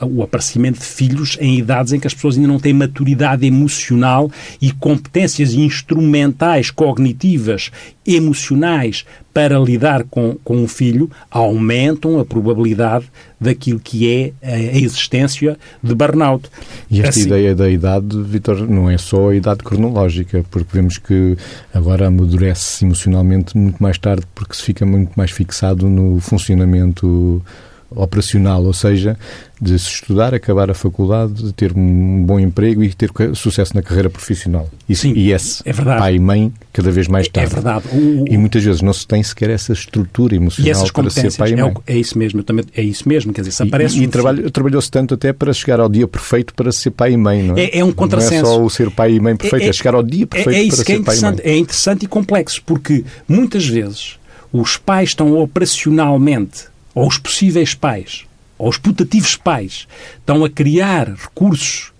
o 0.00 0.22
aparecimento 0.22 0.78
de 0.78 0.84
filhos 0.84 1.36
em 1.40 1.58
idades 1.58 1.92
em 1.92 1.98
que 1.98 2.06
as 2.06 2.14
pessoas 2.14 2.36
ainda 2.36 2.46
não 2.46 2.60
têm 2.60 2.72
maturidade 2.72 3.44
emocional 3.44 4.30
e 4.62 4.70
competências 4.70 5.54
instrumentais, 5.54 6.70
cognitivas, 6.70 7.72
emocionais 8.06 9.04
para 9.38 9.56
lidar 9.56 10.02
com, 10.02 10.36
com 10.42 10.56
um 10.56 10.66
filho 10.66 11.08
aumentam 11.30 12.18
a 12.18 12.24
probabilidade 12.24 13.04
daquilo 13.40 13.78
que 13.78 14.10
é 14.10 14.32
a 14.42 14.58
existência 14.58 15.56
de 15.80 15.94
burnout. 15.94 16.50
E 16.90 16.98
esta 16.98 17.10
assim, 17.10 17.22
ideia 17.28 17.54
da 17.54 17.70
idade, 17.70 18.20
Vitor, 18.20 18.68
não 18.68 18.90
é 18.90 18.98
só 18.98 19.28
a 19.28 19.36
idade 19.36 19.62
cronológica, 19.62 20.44
porque 20.50 20.70
vemos 20.72 20.98
que 20.98 21.36
agora 21.72 22.08
amadurece 22.08 22.84
emocionalmente 22.84 23.56
muito 23.56 23.80
mais 23.80 23.96
tarde 23.96 24.26
porque 24.34 24.56
se 24.56 24.62
fica 24.64 24.84
muito 24.84 25.12
mais 25.14 25.30
fixado 25.30 25.88
no 25.88 26.18
funcionamento 26.18 27.40
operacional, 27.90 28.62
ou 28.64 28.72
seja, 28.72 29.16
de 29.60 29.78
se 29.78 29.88
estudar, 29.88 30.34
acabar 30.34 30.70
a 30.70 30.74
faculdade, 30.74 31.42
de 31.42 31.52
ter 31.52 31.72
um 31.74 32.22
bom 32.22 32.38
emprego 32.38 32.82
e 32.82 32.92
ter 32.92 33.10
sucesso 33.34 33.74
na 33.74 33.82
carreira 33.82 34.10
profissional. 34.10 34.68
Isso, 34.88 35.02
Sim, 35.02 35.14
e 35.14 35.32
esse 35.32 35.62
é 35.64 35.72
verdade. 35.72 35.98
pai 35.98 36.14
e 36.14 36.18
mãe 36.18 36.52
cada 36.72 36.90
vez 36.90 37.08
mais 37.08 37.28
tarde. 37.28 37.50
É 37.50 37.54
verdade. 37.54 37.84
O, 37.92 38.24
e 38.28 38.36
muitas 38.36 38.62
vezes 38.62 38.82
não 38.82 38.92
se 38.92 39.06
tem 39.06 39.22
sequer 39.22 39.50
essa 39.50 39.72
estrutura 39.72 40.36
emocional 40.36 40.86
para 40.92 41.10
ser 41.10 41.34
pai 41.36 41.52
e 41.52 41.56
mãe. 41.56 41.74
É, 41.86 41.94
é, 41.94 41.98
isso 41.98 42.18
mesmo, 42.18 42.42
também, 42.42 42.64
é 42.76 42.82
isso 42.82 43.08
mesmo, 43.08 43.32
quer 43.32 43.40
dizer, 43.40 43.52
se 43.52 43.62
aparece... 43.62 43.98
E, 43.98 44.04
e 44.04 44.08
trabalho, 44.08 44.50
trabalhou-se 44.50 44.90
tanto 44.90 45.14
até 45.14 45.32
para 45.32 45.52
chegar 45.52 45.80
ao 45.80 45.88
dia 45.88 46.06
perfeito 46.06 46.54
para 46.54 46.70
ser 46.70 46.90
pai 46.90 47.12
e 47.12 47.16
mãe, 47.16 47.42
não 47.42 47.56
é? 47.56 47.64
É, 47.64 47.78
é 47.78 47.84
um 47.84 47.92
contrassenso. 47.92 48.42
Não 48.42 48.52
é 48.52 48.54
só 48.54 48.64
o 48.64 48.70
ser 48.70 48.90
pai 48.90 49.14
e 49.14 49.20
mãe 49.20 49.34
perfeito, 49.34 49.64
é, 49.64 49.68
é 49.68 49.72
chegar 49.72 49.94
ao 49.94 50.02
dia 50.02 50.26
perfeito 50.26 50.56
é, 50.56 50.62
isso 50.62 50.76
para 50.76 50.84
que 50.84 50.92
ser 50.92 51.02
pai 51.02 51.16
e 51.16 51.20
mãe. 51.22 51.36
É 51.42 51.56
interessante 51.56 52.02
e 52.04 52.06
complexo, 52.06 52.62
porque 52.64 53.04
muitas 53.26 53.66
vezes 53.66 54.18
os 54.52 54.76
pais 54.76 55.10
estão 55.10 55.38
operacionalmente, 55.38 56.64
ou 56.98 57.06
os 57.06 57.16
possíveis 57.16 57.74
pais, 57.74 58.24
ou 58.58 58.68
os 58.68 58.76
putativos 58.76 59.36
pais 59.36 59.86
estão 60.18 60.44
a 60.44 60.50
criar 60.50 61.08
recursos 61.14 61.92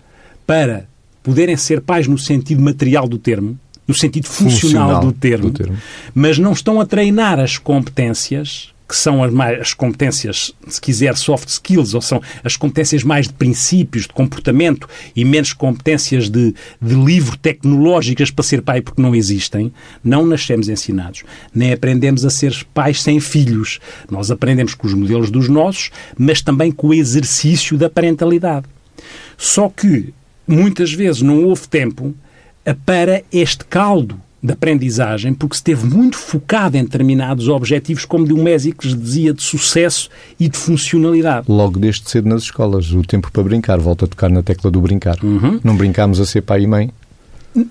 para 0.45 0.89
poderem 1.23 1.55
ser 1.55 1.79
pais 1.79 2.05
no 2.05 2.17
sentido 2.17 2.61
material 2.61 3.07
do 3.07 3.17
termo, 3.17 3.57
no 3.87 3.95
sentido 3.95 4.27
funcional, 4.27 4.59
funcional 4.59 5.01
do, 5.01 5.13
termo, 5.13 5.51
do 5.51 5.57
termo, 5.57 5.77
mas 6.13 6.37
não 6.37 6.51
estão 6.51 6.81
a 6.81 6.85
treinar 6.85 7.39
as 7.39 7.57
competências 7.57 8.73
que 8.89 8.95
são 8.95 9.23
as, 9.23 9.31
mais, 9.31 9.61
as 9.61 9.73
competências, 9.75 10.51
se 10.67 10.81
quiser, 10.81 11.15
soft 11.15 11.47
skills, 11.47 11.93
ou 11.93 12.01
são 12.01 12.19
as 12.43 12.57
competências 12.57 13.03
mais 13.03 13.27
de 13.27 13.33
princípios, 13.35 14.07
de 14.07 14.13
comportamento 14.13 14.89
e 15.15 15.23
menos 15.23 15.53
competências 15.53 16.27
de, 16.27 16.55
de 16.81 16.95
livro 16.95 17.37
tecnológicas 17.37 18.31
para 18.31 18.43
ser 18.43 18.63
pai, 18.63 18.81
porque 18.81 18.99
não 18.99 19.13
existem, 19.13 19.71
não 20.03 20.25
nascemos 20.25 20.67
ensinados. 20.67 21.23
Nem 21.53 21.71
aprendemos 21.71 22.25
a 22.25 22.31
ser 22.31 22.65
pais 22.73 23.03
sem 23.03 23.19
filhos. 23.19 23.79
Nós 24.09 24.31
aprendemos 24.31 24.73
com 24.73 24.87
os 24.87 24.93
modelos 24.95 25.29
dos 25.29 25.47
nossos, 25.47 25.91
mas 26.17 26.41
também 26.41 26.71
com 26.71 26.87
o 26.87 26.93
exercício 26.93 27.77
da 27.77 27.91
parentalidade. 27.91 28.65
Só 29.37 29.69
que, 29.69 30.11
muitas 30.47 30.91
vezes, 30.91 31.21
não 31.21 31.43
houve 31.43 31.67
tempo 31.67 32.15
para 32.87 33.21
este 33.31 33.63
caldo 33.65 34.19
de 34.41 34.53
aprendizagem, 34.53 35.33
porque 35.33 35.55
esteve 35.55 35.85
muito 35.85 36.17
focado 36.17 36.77
em 36.77 36.83
determinados 36.83 37.47
objetivos, 37.47 38.05
como 38.05 38.25
de 38.25 38.33
um 38.33 38.41
Mésicles 38.41 38.97
dizia, 38.97 39.33
de 39.33 39.43
sucesso 39.43 40.09
e 40.39 40.47
de 40.47 40.57
funcionalidade. 40.57 41.45
Logo 41.49 41.79
desde 41.79 42.09
cedo 42.09 42.29
nas 42.29 42.43
escolas, 42.43 42.91
o 42.91 43.01
tempo 43.01 43.31
para 43.31 43.43
brincar, 43.43 43.77
volta 43.79 44.05
a 44.05 44.07
tocar 44.07 44.29
na 44.29 44.41
tecla 44.41 44.71
do 44.71 44.81
brincar. 44.81 45.17
Uhum. 45.23 45.59
Não 45.63 45.75
brincámos 45.75 46.19
a 46.19 46.25
ser 46.25 46.41
pai 46.41 46.63
e 46.63 46.67
mãe, 46.67 46.91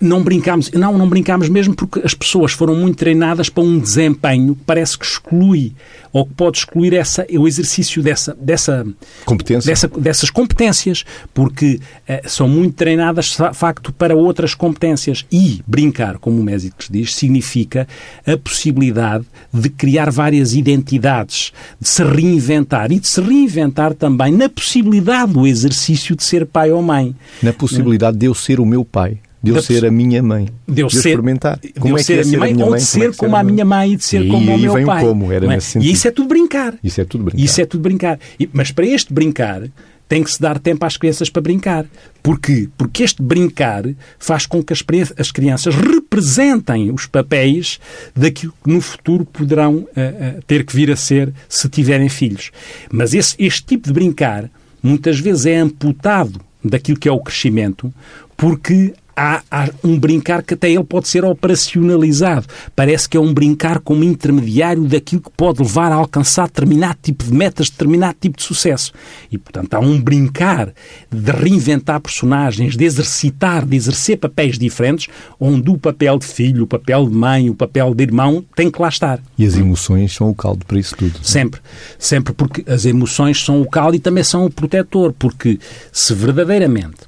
não 0.00 0.22
brincámos, 0.22 0.70
não, 0.72 0.98
não 0.98 1.08
brincámos 1.08 1.48
mesmo 1.48 1.74
porque 1.74 2.00
as 2.04 2.14
pessoas 2.14 2.52
foram 2.52 2.74
muito 2.74 2.96
treinadas 2.96 3.48
para 3.48 3.62
um 3.62 3.78
desempenho 3.78 4.54
que 4.54 4.62
parece 4.64 4.98
que 4.98 5.04
exclui 5.04 5.72
ou 6.12 6.26
que 6.26 6.34
pode 6.34 6.58
excluir 6.58 6.94
essa, 6.94 7.26
o 7.30 7.46
exercício 7.46 8.02
dessa, 8.02 8.36
dessa, 8.40 8.86
Competência. 9.24 9.70
dessa 9.70 9.88
dessas 9.88 10.30
competências, 10.30 11.04
porque 11.34 11.80
eh, 12.06 12.22
são 12.26 12.48
muito 12.48 12.74
treinadas, 12.74 13.36
de 13.36 13.54
facto, 13.54 13.92
para 13.92 14.16
outras 14.16 14.54
competências. 14.54 15.24
E 15.30 15.62
brincar, 15.66 16.18
como 16.18 16.40
o 16.40 16.44
Mésicles 16.44 16.88
diz, 16.90 17.14
significa 17.14 17.86
a 18.26 18.36
possibilidade 18.36 19.24
de 19.52 19.68
criar 19.68 20.10
várias 20.10 20.54
identidades, 20.54 21.52
de 21.80 21.88
se 21.88 22.02
reinventar 22.02 22.90
e 22.90 22.98
de 22.98 23.06
se 23.06 23.20
reinventar 23.20 23.94
também 23.94 24.32
na 24.32 24.48
possibilidade 24.48 25.32
do 25.32 25.46
exercício 25.46 26.16
de 26.16 26.22
ser 26.22 26.46
pai 26.46 26.72
ou 26.72 26.82
mãe. 26.82 27.14
Na 27.42 27.52
possibilidade 27.52 28.16
de 28.16 28.26
eu 28.26 28.34
ser 28.34 28.60
o 28.60 28.66
meu 28.66 28.84
pai 28.84 29.18
de 29.42 29.50
eu 29.50 29.62
ser 29.62 29.86
a 29.86 29.90
minha 29.90 30.22
mãe. 30.22 30.46
De 30.66 30.82
eu, 30.82 30.88
de 30.88 30.96
eu 30.96 31.02
ser, 31.02 31.10
experimentar. 31.10 31.60
Como 31.78 31.98
é 31.98 32.02
que 32.02 32.12
é 32.12 32.20
a 32.20 32.24
minha 32.24 32.38
mãe, 32.38 32.62
ou 32.62 32.74
de 32.74 32.82
ser 32.82 33.16
como, 33.16 33.36
a 33.36 33.42
minha 33.42 33.64
mãe 33.64 33.92
e 33.92 33.96
de 33.96 34.04
ser 34.04 34.22
e 34.22 34.28
como 34.28 34.54
o 34.54 34.58
meu 34.58 34.72
vem 34.72 34.86
pai. 34.86 35.04
como, 35.04 35.32
era 35.32 35.46
é? 35.46 35.48
nesse 35.48 35.72
sentido. 35.72 35.88
E 35.88 35.92
isso 35.92 36.08
é 36.08 36.10
tudo 36.10 36.28
brincar. 36.28 36.74
Isso 36.82 37.00
é 37.00 37.04
tudo 37.04 37.24
brincar. 37.24 37.44
Isso 37.44 37.60
é 37.60 37.66
tudo 37.66 37.80
brincar. 37.80 38.18
E, 38.38 38.48
mas 38.52 38.70
para 38.70 38.86
este 38.86 39.12
brincar 39.12 39.62
tem 40.08 40.24
que 40.24 40.30
se 40.30 40.40
dar 40.40 40.58
tempo 40.58 40.84
às 40.86 40.96
crianças 40.96 41.28
para 41.28 41.42
brincar. 41.42 41.84
Porquê? 42.22 42.68
Porque 42.78 43.02
este 43.02 43.22
brincar 43.22 43.84
faz 44.18 44.46
com 44.46 44.62
que 44.62 44.72
as, 44.72 44.82
as 45.18 45.30
crianças 45.30 45.74
representem 45.74 46.90
os 46.90 47.06
papéis 47.06 47.78
daquilo 48.16 48.54
que 48.64 48.70
no 48.72 48.80
futuro 48.80 49.24
poderão 49.26 49.74
uh, 49.74 49.80
uh, 49.80 50.42
ter 50.46 50.64
que 50.64 50.74
vir 50.74 50.90
a 50.90 50.96
ser 50.96 51.32
se 51.48 51.68
tiverem 51.68 52.08
filhos. 52.08 52.50
Mas 52.90 53.12
esse, 53.12 53.36
este 53.38 53.64
tipo 53.64 53.86
de 53.86 53.92
brincar 53.92 54.50
muitas 54.82 55.20
vezes 55.20 55.44
é 55.44 55.56
amputado 55.56 56.40
daquilo 56.64 56.98
que 56.98 57.08
é 57.08 57.12
o 57.12 57.20
crescimento, 57.20 57.92
porque 58.36 58.94
há, 59.18 59.42
há, 59.50 59.68
um 59.82 59.98
brincar 59.98 60.44
que 60.44 60.54
até 60.54 60.70
ele 60.70 60.84
pode 60.84 61.08
ser 61.08 61.24
operacionalizado. 61.24 62.46
Parece 62.76 63.08
que 63.08 63.16
é 63.16 63.20
um 63.20 63.34
brincar 63.34 63.80
como 63.80 64.04
intermediário 64.04 64.84
daquilo 64.84 65.22
que 65.22 65.30
pode 65.36 65.60
levar 65.60 65.90
a 65.90 65.96
alcançar 65.96 66.46
determinado 66.46 66.98
tipo 67.02 67.24
de 67.24 67.34
metas, 67.34 67.68
determinado 67.68 68.16
tipo 68.20 68.36
de 68.36 68.44
sucesso. 68.44 68.92
E, 69.30 69.36
portanto, 69.36 69.74
há 69.74 69.80
um 69.80 70.00
brincar 70.00 70.72
de 71.10 71.32
reinventar 71.32 72.00
personagens, 72.00 72.76
de 72.76 72.84
exercitar, 72.84 73.66
de 73.66 73.76
exercer 73.76 74.18
papéis 74.18 74.56
diferentes, 74.56 75.08
onde 75.40 75.68
o 75.68 75.76
papel 75.76 76.18
de 76.18 76.26
filho, 76.26 76.62
o 76.62 76.66
papel 76.66 77.08
de 77.08 77.14
mãe, 77.14 77.50
o 77.50 77.54
papel 77.54 77.94
de 77.94 78.04
irmão 78.04 78.44
tem 78.54 78.70
que 78.70 78.80
lá 78.80 78.88
estar. 78.88 79.20
E 79.36 79.44
as 79.44 79.56
emoções 79.56 80.14
são 80.14 80.30
o 80.30 80.34
caldo 80.34 80.64
para 80.64 80.78
isso 80.78 80.94
tudo. 80.96 81.18
Sempre. 81.22 81.60
Sempre 81.98 82.32
porque 82.32 82.64
as 82.70 82.84
emoções 82.84 83.42
são 83.42 83.60
o 83.60 83.68
caldo 83.68 83.96
e 83.96 83.98
também 83.98 84.22
são 84.22 84.46
o 84.46 84.50
protetor. 84.50 85.12
Porque 85.18 85.58
se 85.90 86.14
verdadeiramente 86.14 87.07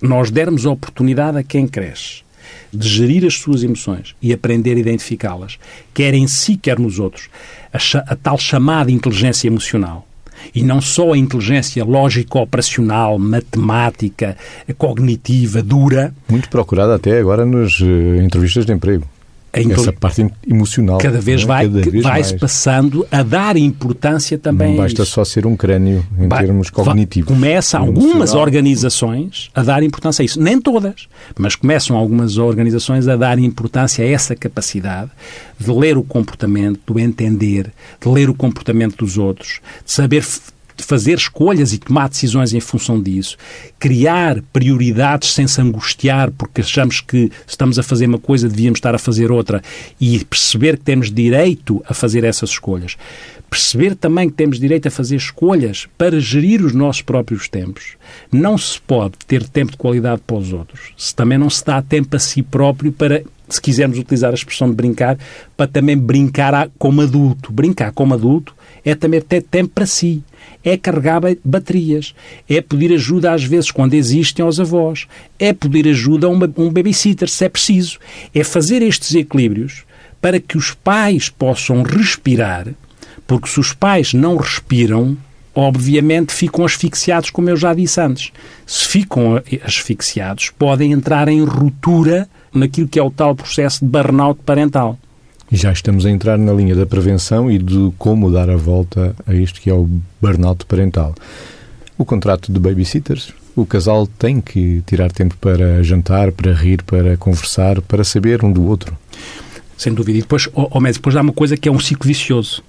nós 0.00 0.30
dermos 0.30 0.66
a 0.66 0.70
oportunidade 0.70 1.38
a 1.38 1.42
quem 1.42 1.66
cresce 1.66 2.24
de 2.72 2.88
gerir 2.88 3.24
as 3.24 3.34
suas 3.34 3.62
emoções 3.62 4.14
e 4.20 4.32
aprender 4.32 4.76
a 4.76 4.80
identificá-las, 4.80 5.58
quer 5.94 6.14
em 6.14 6.26
si, 6.26 6.56
quer 6.56 6.78
nos 6.78 6.98
outros, 6.98 7.28
a, 7.72 8.12
a 8.12 8.16
tal 8.16 8.38
chamada 8.38 8.90
inteligência 8.90 9.46
emocional, 9.46 10.06
e 10.54 10.62
não 10.62 10.80
só 10.80 11.12
a 11.12 11.18
inteligência 11.18 11.84
lógico-operacional, 11.84 13.18
matemática, 13.18 14.36
cognitiva, 14.76 15.62
dura. 15.62 16.14
Muito 16.28 16.48
procurada 16.48 16.94
até 16.94 17.18
agora 17.18 17.46
nas 17.46 17.80
uh, 17.80 18.16
entrevistas 18.22 18.66
de 18.66 18.72
emprego. 18.72 19.08
Essa 19.56 19.92
parte 19.92 20.26
emocional. 20.46 20.98
Cada 20.98 21.20
vez 21.20 21.42
é? 21.42 21.46
vai, 21.46 21.66
cada 21.66 21.90
vez 21.90 22.02
vai-se 22.02 22.36
passando 22.36 23.06
a 23.10 23.22
dar 23.22 23.56
importância 23.56 24.38
também 24.38 24.70
Não 24.70 24.82
basta 24.82 25.04
só 25.04 25.24
ser 25.24 25.46
um 25.46 25.56
crânio 25.56 26.04
em 26.18 26.28
vai, 26.28 26.44
termos 26.44 26.70
cognitivos. 26.70 27.32
Começa 27.32 27.78
algumas 27.78 28.34
organizações 28.34 29.50
a 29.54 29.62
dar 29.62 29.82
importância 29.82 30.22
a 30.22 30.24
isso. 30.24 30.40
Nem 30.40 30.60
todas, 30.60 31.08
mas 31.38 31.56
começam 31.56 31.96
algumas 31.96 32.38
organizações 32.38 33.08
a 33.08 33.16
dar 33.16 33.38
importância 33.38 34.04
a 34.04 34.08
essa 34.08 34.34
capacidade 34.34 35.10
de 35.58 35.70
ler 35.70 35.96
o 35.96 36.02
comportamento, 36.02 36.92
de 36.92 37.00
entender, 37.00 37.72
de 38.00 38.08
ler 38.08 38.28
o 38.28 38.34
comportamento 38.34 38.98
dos 38.98 39.16
outros, 39.16 39.60
de 39.84 39.92
saber 39.92 40.24
de 40.76 40.84
fazer 40.84 41.16
escolhas 41.16 41.72
e 41.72 41.78
tomar 41.78 42.08
decisões 42.08 42.52
em 42.52 42.60
função 42.60 43.00
disso, 43.00 43.36
criar 43.78 44.42
prioridades 44.52 45.32
sem 45.32 45.46
se 45.46 45.60
angustiar 45.60 46.30
porque 46.30 46.60
achamos 46.60 47.00
que 47.00 47.30
estamos 47.46 47.78
a 47.78 47.82
fazer 47.82 48.06
uma 48.06 48.18
coisa, 48.18 48.48
devíamos 48.48 48.78
estar 48.78 48.94
a 48.94 48.98
fazer 48.98 49.32
outra 49.32 49.62
e 50.00 50.24
perceber 50.24 50.76
que 50.76 50.84
temos 50.84 51.10
direito 51.10 51.82
a 51.88 51.94
fazer 51.94 52.24
essas 52.24 52.50
escolhas. 52.50 52.96
Perceber 53.48 53.94
também 53.94 54.28
que 54.28 54.34
temos 54.34 54.58
direito 54.58 54.88
a 54.88 54.90
fazer 54.90 55.16
escolhas 55.16 55.86
para 55.96 56.20
gerir 56.20 56.64
os 56.64 56.72
nossos 56.72 57.00
próprios 57.00 57.48
tempos. 57.48 57.96
Não 58.30 58.58
se 58.58 58.78
pode 58.80 59.14
ter 59.26 59.48
tempo 59.48 59.72
de 59.72 59.78
qualidade 59.78 60.20
para 60.26 60.36
os 60.36 60.52
outros, 60.52 60.92
se 60.96 61.14
também 61.14 61.38
não 61.38 61.48
se 61.48 61.64
dá 61.64 61.80
tempo 61.80 62.14
a 62.16 62.18
si 62.18 62.42
próprio 62.42 62.92
para 62.92 63.22
se 63.48 63.60
quisermos 63.60 63.98
utilizar 63.98 64.32
a 64.32 64.34
expressão 64.34 64.68
de 64.68 64.74
brincar, 64.74 65.16
para 65.56 65.68
também 65.68 65.96
brincar 65.96 66.68
como 66.78 67.00
adulto. 67.00 67.52
Brincar 67.52 67.92
como 67.92 68.14
adulto 68.14 68.54
é 68.86 68.94
também 68.94 69.20
ter 69.20 69.42
tempo 69.42 69.72
para 69.74 69.84
si, 69.84 70.22
é 70.64 70.76
carregar 70.76 71.20
baterias, 71.44 72.14
é 72.48 72.60
pedir 72.60 72.92
ajuda 72.92 73.32
às 73.32 73.42
vezes 73.42 73.72
quando 73.72 73.94
existem 73.94 74.44
aos 74.44 74.60
avós, 74.60 75.08
é 75.40 75.52
pedir 75.52 75.88
ajuda 75.88 76.28
a 76.28 76.30
um, 76.30 76.38
um 76.56 76.72
babysitter 76.72 77.28
se 77.28 77.44
é 77.44 77.48
preciso, 77.48 77.98
é 78.32 78.44
fazer 78.44 78.82
estes 78.82 79.12
equilíbrios 79.16 79.82
para 80.20 80.38
que 80.38 80.56
os 80.56 80.70
pais 80.70 81.28
possam 81.28 81.82
respirar, 81.82 82.68
porque 83.26 83.48
se 83.48 83.58
os 83.58 83.72
pais 83.72 84.14
não 84.14 84.36
respiram, 84.36 85.16
obviamente 85.52 86.32
ficam 86.32 86.64
asfixiados, 86.64 87.30
como 87.30 87.50
eu 87.50 87.56
já 87.56 87.74
disse 87.74 88.00
antes. 88.00 88.30
Se 88.64 88.86
ficam 88.86 89.42
asfixiados, 89.64 90.50
podem 90.50 90.92
entrar 90.92 91.26
em 91.28 91.42
ruptura 91.42 92.28
naquilo 92.54 92.86
que 92.86 93.00
é 93.00 93.02
o 93.02 93.10
tal 93.10 93.34
processo 93.34 93.84
de 93.84 93.90
burnout 93.90 94.40
parental. 94.44 94.96
Já 95.50 95.70
estamos 95.70 96.04
a 96.04 96.10
entrar 96.10 96.36
na 96.36 96.52
linha 96.52 96.74
da 96.74 96.84
prevenção 96.84 97.48
e 97.48 97.56
de 97.56 97.92
como 97.98 98.32
dar 98.32 98.50
a 98.50 98.56
volta 98.56 99.14
a 99.24 99.32
isto 99.32 99.60
que 99.60 99.70
é 99.70 99.74
o 99.74 99.88
burnout 100.20 100.66
parental. 100.66 101.14
O 101.96 102.04
contrato 102.04 102.52
de 102.52 102.58
babysitters, 102.58 103.32
o 103.54 103.64
casal 103.64 104.08
tem 104.08 104.40
que 104.40 104.82
tirar 104.84 105.10
tempo 105.12 105.36
para 105.36 105.82
jantar, 105.84 106.32
para 106.32 106.52
rir, 106.52 106.82
para 106.82 107.16
conversar, 107.16 107.80
para 107.80 108.02
saber 108.02 108.44
um 108.44 108.52
do 108.52 108.64
outro. 108.64 108.98
Sem 109.78 109.94
dúvida. 109.94 110.18
E 110.18 110.22
depois, 110.22 110.48
oh, 110.52 110.68
oh, 110.70 110.80
depois 110.80 111.14
há 111.14 111.20
uma 111.20 111.32
coisa 111.32 111.56
que 111.56 111.68
é 111.68 111.72
um 111.72 111.78
ciclo 111.78 112.08
vicioso. 112.08 112.62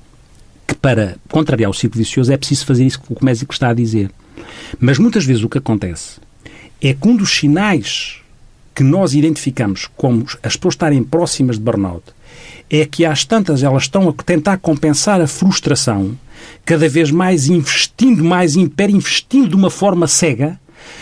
Que 0.68 0.76
para 0.76 1.16
contrariar 1.30 1.72
o 1.72 1.74
ciclo 1.74 1.98
vicioso 1.98 2.32
é 2.32 2.38
preciso 2.38 2.66
fazer 2.66 2.86
isso 2.86 3.02
que 3.02 3.12
o 3.12 3.26
médico 3.26 3.54
está 3.54 3.70
a 3.70 3.74
dizer. 3.74 4.12
Mas 4.80 5.00
muitas 5.00 5.26
vezes 5.26 5.44
o 5.44 5.50
que 5.50 5.58
acontece 5.58 6.20
é 6.80 6.94
que 6.94 7.08
um 7.08 7.18
dos 7.18 7.32
sinais 7.32 8.22
que 8.76 8.84
nós 8.84 9.16
identificamos 9.16 9.90
como 9.98 10.26
as 10.44 10.56
pessoas 10.56 10.76
estarem 10.76 11.04
próximas 11.04 11.58
de 11.58 11.64
burnout 11.64 12.04
é 12.70 12.86
que 12.86 13.06
às 13.06 13.24
tantas 13.24 13.64
elas 13.64 13.84
estão 13.84 14.10
a 14.10 14.14
tentar 14.24 14.58
compensar 14.58 15.22
a 15.22 15.28
frustração, 15.28 16.18
cada 16.66 16.88
vez 16.88 17.12
mais 17.12 17.48
investindo, 17.48 18.24
mais 18.24 18.56
investindo 18.56 19.50
de 19.50 19.56
uma 19.56 19.70
forma 19.70 20.08
cega 20.08 20.60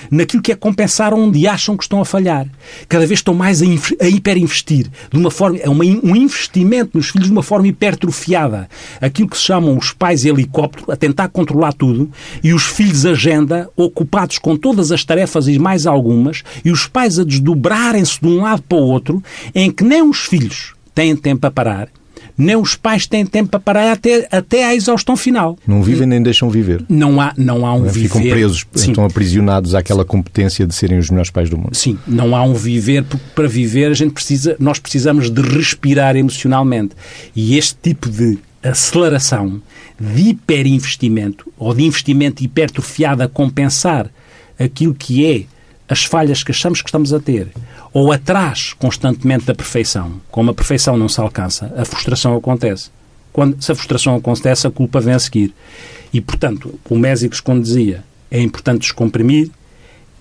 naquilo 0.10 0.42
que 0.42 0.52
é 0.52 0.56
compensar 0.56 1.14
onde 1.14 1.48
acham 1.48 1.76
que 1.76 1.84
estão 1.84 2.02
a 2.02 2.06
falhar. 2.06 2.48
Cada 2.88 3.06
vez 3.06 3.20
estão 3.20 3.34
mais 3.34 3.62
a, 3.62 3.66
a 4.02 4.08
hiperinvestir, 4.08 4.90
de 5.12 5.18
uma 5.18 5.32
forma, 5.32 5.58
é 5.58 5.70
um 5.70 6.16
investimento 6.16 6.92
nos 6.94 7.10
filhos 7.10 7.28
de 7.28 7.32
uma 7.32 7.44
forma 7.44 7.68
hipertrofiada. 7.68 8.70
Aquilo 9.02 9.30
que 9.30 9.38
se 9.38 9.44
chamam 9.44 9.78
os 9.78 9.92
pais 9.92 10.26
helicóptero, 10.26 10.92
a 10.92 10.96
tentar 10.96 11.30
controlar 11.30 11.74
tudo, 11.74 12.10
e 12.44 12.54
os 12.54 12.64
filhos 12.64 13.06
agenda, 13.06 13.70
ocupados 13.76 14.38
com 14.38 14.56
todas 14.56 14.92
as 14.92 15.04
tarefas 15.04 15.48
e 15.48 15.58
mais 15.60 15.86
algumas, 15.86 16.44
e 16.64 16.72
os 16.72 16.88
pais 16.88 17.20
a 17.20 17.24
desdobrarem-se 17.24 18.20
de 18.22 18.28
um 18.28 18.42
lado 18.42 18.62
para 18.64 18.78
o 18.78 18.82
outro, 18.82 19.24
em 19.54 19.72
que 19.72 19.84
nem 19.84 20.02
os 20.02 20.20
filhos 20.20 20.75
têm 20.96 21.16
tempo 21.16 21.46
a 21.46 21.52
parar, 21.52 21.90
nem 22.38 22.56
os 22.56 22.76
pais 22.76 23.06
têm 23.06 23.26
tempo 23.26 23.50
para 23.50 23.60
parar 23.60 23.92
até, 23.92 24.28
até 24.32 24.66
à 24.66 24.76
exaustão 24.76 25.16
final. 25.16 25.58
Não 25.66 25.82
vivem 25.82 26.08
nem 26.08 26.22
deixam 26.22 26.50
viver. 26.50 26.84
Não 26.90 27.22
há, 27.22 27.34
não 27.38 27.66
há 27.66 27.74
um 27.74 27.84
viver. 27.84 28.10
Ficam 28.10 28.22
presos, 28.22 28.66
Sim. 28.74 28.92
estão 28.92 29.06
aprisionados 29.06 29.76
àquela 29.76 30.04
competência 30.04 30.66
de 30.66 30.74
serem 30.74 30.98
os 30.98 31.10
melhores 31.10 31.30
pais 31.30 31.50
do 31.50 31.58
mundo. 31.58 31.76
Sim, 31.76 31.98
não 32.08 32.36
há 32.36 32.44
um 32.44 32.54
viver, 32.54 33.04
porque 33.04 33.26
para 33.34 33.48
viver 33.48 33.92
a 33.92 33.94
gente 33.94 34.14
precisa, 34.14 34.56
nós 34.60 34.80
precisamos 34.80 35.30
de 35.30 35.42
respirar 35.42 36.16
emocionalmente. 36.16 36.96
E 37.36 37.58
este 37.58 37.78
tipo 37.82 38.10
de 38.10 38.38
aceleração, 38.64 39.62
de 40.00 40.30
hiperinvestimento, 40.30 41.52
ou 41.58 41.74
de 41.74 41.84
investimento 41.84 42.44
hipertrofiado 42.44 43.24
a 43.24 43.30
compensar 43.30 44.10
aquilo 44.60 44.94
que 44.94 45.26
é 45.26 45.55
as 45.88 46.04
falhas 46.04 46.44
que 46.44 46.52
achamos 46.52 46.82
que 46.82 46.90
estamos 46.90 47.14
a 47.14 47.20
ter, 47.20 47.50
ou 47.94 48.12
atrás 48.12 48.74
constantemente 48.74 49.46
da 49.46 49.56
perfeição, 49.56 50.20
como 50.32 50.52
a 50.52 50.54
perfeição 50.54 50.98
não 50.98 51.08
se 51.08 51.20
alcança, 51.20 51.74
a 51.78 51.86
frustração 51.86 52.36
acontece. 52.36 52.90
Quando, 53.32 53.62
se 53.62 53.72
a 53.72 53.76
frustração 53.76 54.16
acontece, 54.16 54.66
a 54.66 54.72
culpa 54.72 55.00
vem 55.00 55.14
a 55.14 55.20
seguir. 55.20 55.54
E, 56.14 56.22
portanto, 56.22 56.80
o 56.90 56.98
Mésicos, 56.98 57.42
quando 57.42 57.64
dizia, 57.64 58.04
é 58.32 58.42
importante 58.42 58.82
descomprimir, 58.82 59.52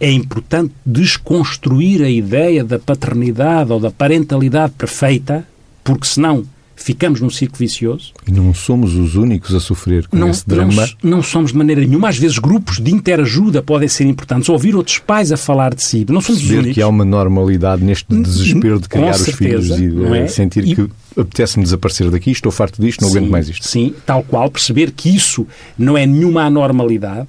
é 0.00 0.10
importante 0.10 0.74
desconstruir 0.84 2.02
a 2.02 2.10
ideia 2.10 2.64
da 2.64 2.78
paternidade 2.78 3.72
ou 3.72 3.78
da 3.78 3.90
parentalidade 3.90 4.72
perfeita, 4.72 5.46
porque 5.82 6.06
senão 6.06 6.44
ficamos 6.76 7.20
num 7.20 7.30
ciclo 7.30 7.58
vicioso. 7.58 8.12
E 8.26 8.32
não 8.32 8.52
somos 8.52 8.94
os 8.94 9.14
únicos 9.14 9.54
a 9.54 9.60
sofrer 9.60 10.06
com 10.08 10.16
não, 10.16 10.28
esse 10.28 10.46
drama. 10.46 10.86
Não, 11.02 11.10
não, 11.16 11.22
somos 11.22 11.52
de 11.52 11.58
maneira 11.58 11.80
nenhuma. 11.80 12.08
Às 12.08 12.18
vezes 12.18 12.38
grupos 12.38 12.80
de 12.80 12.92
interajuda 12.92 13.62
podem 13.62 13.88
ser 13.88 14.04
importantes. 14.04 14.48
Ouvir 14.48 14.74
outros 14.74 14.98
pais 14.98 15.32
a 15.32 15.36
falar 15.36 15.74
de 15.74 15.82
si. 15.82 16.04
Não 16.08 16.20
somos 16.20 16.40
Perceber 16.40 16.58
os 16.58 16.64
únicos. 16.64 16.74
que 16.74 16.82
há 16.82 16.88
uma 16.88 17.04
normalidade 17.04 17.84
neste 17.84 18.14
desespero 18.14 18.80
de 18.80 18.88
criar 18.88 19.14
os 19.14 19.28
filhos 19.28 19.70
e 19.70 20.16
é? 20.16 20.28
sentir 20.28 20.66
e... 20.66 20.74
que 20.74 20.90
apetece-me 21.16 21.64
desaparecer 21.64 22.10
daqui, 22.10 22.32
estou 22.32 22.50
farto 22.50 22.82
disto, 22.82 23.02
não 23.02 23.08
sim, 23.08 23.18
aguento 23.18 23.30
mais 23.30 23.48
isto. 23.48 23.66
Sim, 23.66 23.94
tal 24.04 24.22
qual. 24.22 24.50
Perceber 24.50 24.90
que 24.90 25.14
isso 25.14 25.46
não 25.78 25.96
é 25.96 26.04
nenhuma 26.06 26.42
anormalidade. 26.42 27.28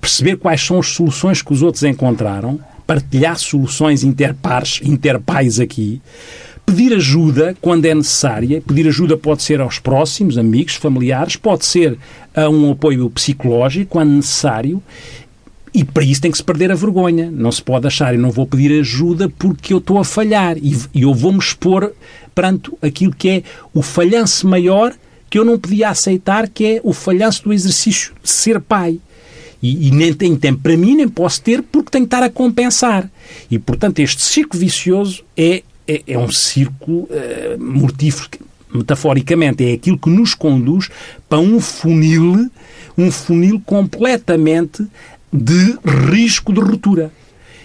Perceber 0.00 0.36
quais 0.36 0.60
são 0.64 0.78
as 0.78 0.88
soluções 0.88 1.42
que 1.42 1.52
os 1.52 1.62
outros 1.62 1.82
encontraram. 1.84 2.58
Partilhar 2.86 3.38
soluções 3.38 4.02
interpares, 4.02 4.80
interpais 4.82 5.60
aqui 5.60 6.00
pedir 6.70 6.94
ajuda 6.94 7.56
quando 7.60 7.84
é 7.84 7.94
necessária. 7.94 8.62
Pedir 8.64 8.86
ajuda 8.86 9.16
pode 9.16 9.42
ser 9.42 9.60
aos 9.60 9.80
próximos, 9.80 10.38
amigos, 10.38 10.76
familiares, 10.76 11.34
pode 11.34 11.66
ser 11.66 11.98
a 12.34 12.48
um 12.48 12.70
apoio 12.70 13.10
psicológico 13.10 13.90
quando 13.90 14.10
necessário. 14.10 14.80
E 15.74 15.84
para 15.84 16.04
isso 16.04 16.20
tem 16.20 16.30
que 16.30 16.36
se 16.36 16.44
perder 16.44 16.70
a 16.70 16.76
vergonha. 16.76 17.28
Não 17.30 17.50
se 17.50 17.60
pode 17.60 17.88
achar, 17.88 18.14
eu 18.14 18.20
não 18.20 18.30
vou 18.30 18.46
pedir 18.46 18.78
ajuda 18.78 19.28
porque 19.28 19.72
eu 19.72 19.78
estou 19.78 19.98
a 19.98 20.04
falhar. 20.04 20.56
E, 20.58 20.76
eu 20.94 21.12
vou-me 21.12 21.38
expor 21.38 21.92
perante 22.34 22.70
aquilo 22.80 23.12
que 23.12 23.28
é 23.28 23.42
o 23.74 23.82
falhanço 23.82 24.46
maior 24.46 24.94
que 25.28 25.38
eu 25.38 25.44
não 25.44 25.58
podia 25.58 25.88
aceitar, 25.88 26.48
que 26.48 26.64
é 26.64 26.80
o 26.82 26.92
falhanço 26.92 27.44
do 27.44 27.52
exercício 27.52 28.12
de 28.22 28.30
ser 28.30 28.60
pai. 28.60 28.98
E, 29.62 29.88
e, 29.88 29.90
nem 29.90 30.12
tenho 30.12 30.36
tempo 30.36 30.60
para 30.62 30.76
mim, 30.76 30.96
nem 30.96 31.08
posso 31.08 31.42
ter, 31.42 31.62
porque 31.62 31.90
tenho 31.90 32.04
que 32.04 32.14
estar 32.14 32.24
a 32.24 32.30
compensar. 32.30 33.10
E, 33.50 33.58
portanto, 33.58 33.98
este 33.98 34.22
ciclo 34.22 34.58
vicioso 34.58 35.22
é 35.36 35.62
é, 35.86 36.02
é 36.06 36.18
um 36.18 36.30
círculo 36.30 37.08
uh, 37.10 37.58
mortífero, 37.58 38.28
metaforicamente. 38.72 39.64
É 39.64 39.72
aquilo 39.74 39.98
que 39.98 40.10
nos 40.10 40.34
conduz 40.34 40.88
para 41.28 41.38
um 41.38 41.60
funil, 41.60 42.50
um 42.96 43.10
funil 43.10 43.60
completamente 43.64 44.86
de 45.32 45.78
risco 46.10 46.52
de 46.52 46.60
ruptura. 46.60 47.10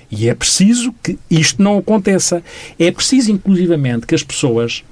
E 0.09 0.29
é 0.29 0.35
preciso 0.35 0.93
que 1.03 1.17
isto 1.29 1.61
não 1.61 1.77
aconteça. 1.77 2.43
É 2.79 2.91
preciso, 2.91 3.31
inclusivamente, 3.31 4.05
que 4.05 4.15
as 4.15 4.23
pessoas 4.23 4.83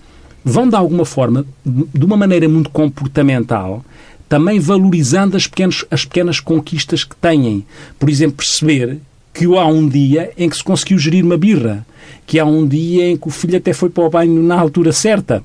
vão, 0.43 0.67
de 0.67 0.75
alguma 0.75 1.05
forma, 1.05 1.45
de 1.65 2.05
uma 2.05 2.17
maneira 2.17 2.49
muito 2.49 2.69
comportamental, 2.69 3.85
também 4.27 4.59
valorizando 4.59 5.37
as 5.37 5.47
pequenas, 5.47 5.85
as 5.89 6.05
pequenas 6.05 6.39
conquistas 6.39 7.03
que 7.03 7.15
têm. 7.15 7.65
Por 7.99 8.09
exemplo, 8.09 8.37
perceber 8.37 8.99
que 9.33 9.45
há 9.45 9.65
um 9.65 9.87
dia 9.87 10.31
em 10.37 10.47
que 10.47 10.55
se 10.55 10.63
conseguiu 10.63 10.99
gerir 10.99 11.25
uma 11.25 11.37
birra, 11.37 11.85
que 12.25 12.39
há 12.39 12.45
um 12.45 12.67
dia 12.67 13.09
em 13.09 13.17
que 13.17 13.27
o 13.27 13.31
filho 13.31 13.57
até 13.57 13.73
foi 13.73 13.89
para 13.89 14.03
o 14.03 14.09
banho 14.09 14.43
na 14.43 14.59
altura 14.59 14.91
certa. 14.91 15.43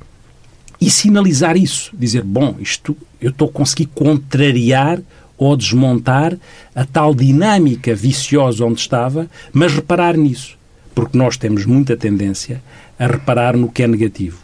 E 0.81 0.91
sinalizar 0.91 1.57
isso, 1.57 1.91
dizer, 1.99 2.23
bom, 2.23 2.55
isto 2.61 2.97
eu 3.21 3.31
estou 3.31 3.49
a 3.49 3.53
conseguir 3.53 3.87
contrariar 3.87 5.01
ou 5.37 5.57
desmontar 5.57 6.37
a 6.75 6.85
tal 6.85 7.15
dinâmica 7.15 7.95
viciosa 7.95 8.65
onde 8.65 8.81
estava, 8.81 9.29
mas 9.53 9.73
reparar 9.73 10.17
nisso. 10.17 10.57
Porque 10.95 11.17
nós 11.17 11.37
temos 11.37 11.65
muita 11.65 11.97
tendência 11.97 12.63
a 12.99 13.07
reparar 13.07 13.57
no 13.57 13.71
que 13.71 13.83
é 13.83 13.89
negativo. 13.89 14.39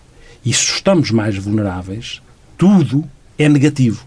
E 0.45 0.53
se 0.53 0.75
estamos 0.75 1.11
mais 1.11 1.37
vulneráveis, 1.37 2.21
tudo 2.57 3.05
é 3.39 3.49
negativo 3.49 4.05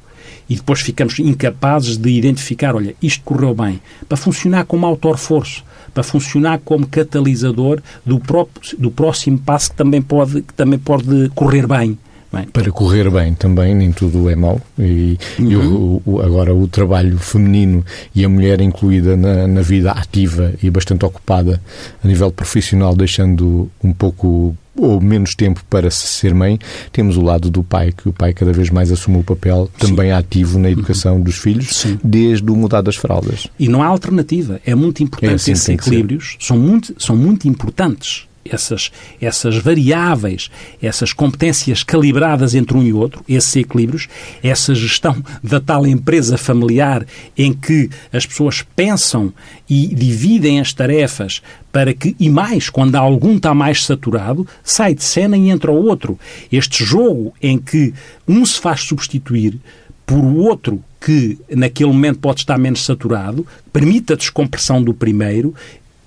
e 0.49 0.55
depois 0.55 0.81
ficamos 0.81 1.19
incapazes 1.19 1.97
de 1.97 2.09
identificar, 2.09 2.75
olha, 2.75 2.95
isto 3.01 3.23
correu 3.23 3.53
bem, 3.53 3.81
para 4.07 4.17
funcionar 4.17 4.65
como 4.65 4.85
autor-reforço, 4.85 5.63
para 5.93 6.03
funcionar 6.03 6.59
como 6.59 6.87
catalisador 6.87 7.81
do, 8.05 8.19
próprio, 8.19 8.77
do 8.77 8.91
próximo 8.91 9.37
passo 9.37 9.71
que 9.71 9.77
também 9.77 10.01
pode, 10.01 10.41
que 10.41 10.53
também 10.53 10.79
pode 10.79 11.29
correr 11.35 11.67
bem. 11.67 11.97
Bem. 12.31 12.45
Para 12.45 12.71
correr 12.71 13.09
bem 13.09 13.33
também, 13.33 13.73
nem 13.73 13.91
tudo 13.91 14.29
é 14.29 14.35
mau. 14.35 14.59
E, 14.77 15.17
uhum. 15.39 15.51
e 15.51 15.55
o, 15.55 16.01
o, 16.05 16.21
agora 16.21 16.53
o 16.53 16.67
trabalho 16.67 17.17
feminino 17.17 17.85
e 18.13 18.25
a 18.25 18.29
mulher 18.29 18.59
incluída 18.59 19.15
na, 19.15 19.47
na, 19.47 19.61
vida 19.61 19.91
ativa 19.91 20.53
e 20.61 20.69
bastante 20.69 21.05
ocupada 21.05 21.61
a 22.03 22.07
nível 22.07 22.31
profissional, 22.31 22.95
deixando 22.95 23.69
um 23.81 23.93
pouco 23.93 24.55
ou 24.75 25.01
menos 25.01 25.33
tempo 25.33 25.63
para 25.69 25.89
ser 25.89 26.35
mãe, 26.35 26.59
temos 26.91 27.17
o 27.17 27.21
lado 27.21 27.49
do 27.49 27.63
pai, 27.63 27.91
que 27.91 28.07
o 28.07 28.13
pai 28.13 28.31
cada 28.33 28.53
vez 28.53 28.69
mais 28.69 28.91
assume 28.91 29.17
o 29.17 29.23
papel 29.23 29.69
também 29.77 30.07
Sim. 30.07 30.11
ativo 30.11 30.59
na 30.59 30.69
educação 30.69 31.15
uhum. 31.15 31.23
dos 31.23 31.37
filhos, 31.37 31.75
Sim. 31.75 31.99
desde 32.03 32.49
o 32.49 32.55
mudar 32.55 32.81
das 32.81 32.95
fraldas. 32.95 33.47
E 33.57 33.67
não 33.67 33.81
há 33.81 33.87
alternativa. 33.87 34.61
É 34.65 34.75
muito 34.75 35.01
importante 35.01 35.31
é 35.31 35.35
assim 35.35 35.53
esses 35.53 35.69
equilíbrios, 35.69 36.37
são 36.39 36.57
muito, 36.57 36.93
são 36.99 37.15
muito 37.15 37.47
importantes 37.47 38.27
essas, 38.51 38.91
essas 39.21 39.57
variáveis, 39.57 40.49
essas 40.81 41.13
competências 41.13 41.83
calibradas 41.83 42.55
entre 42.55 42.77
um 42.77 42.83
e 42.83 42.93
outro, 42.93 43.23
esses 43.27 43.55
equilíbrios, 43.55 44.07
essa 44.43 44.73
gestão 44.73 45.23
da 45.43 45.59
tal 45.59 45.85
empresa 45.85 46.37
familiar 46.37 47.05
em 47.37 47.53
que 47.53 47.89
as 48.11 48.25
pessoas 48.25 48.65
pensam 48.75 49.33
e 49.69 49.87
dividem 49.93 50.59
as 50.59 50.73
tarefas 50.73 51.41
para 51.71 51.93
que, 51.93 52.15
e 52.19 52.29
mais, 52.29 52.69
quando 52.69 52.95
algum 52.95 53.35
está 53.35 53.53
mais 53.53 53.85
saturado, 53.85 54.47
sai 54.63 54.95
de 54.95 55.03
cena 55.03 55.37
e 55.37 55.49
entra 55.49 55.71
o 55.71 55.85
outro. 55.85 56.17
Este 56.51 56.83
jogo 56.83 57.33
em 57.41 57.57
que 57.57 57.93
um 58.27 58.45
se 58.45 58.59
faz 58.59 58.81
substituir 58.81 59.59
por 60.05 60.23
outro 60.23 60.81
que 60.99 61.37
naquele 61.49 61.91
momento 61.91 62.19
pode 62.19 62.39
estar 62.39 62.57
menos 62.57 62.83
saturado, 62.83 63.45
permite 63.71 64.13
a 64.13 64.15
descompressão 64.15 64.81
do 64.81 64.93
primeiro 64.93 65.53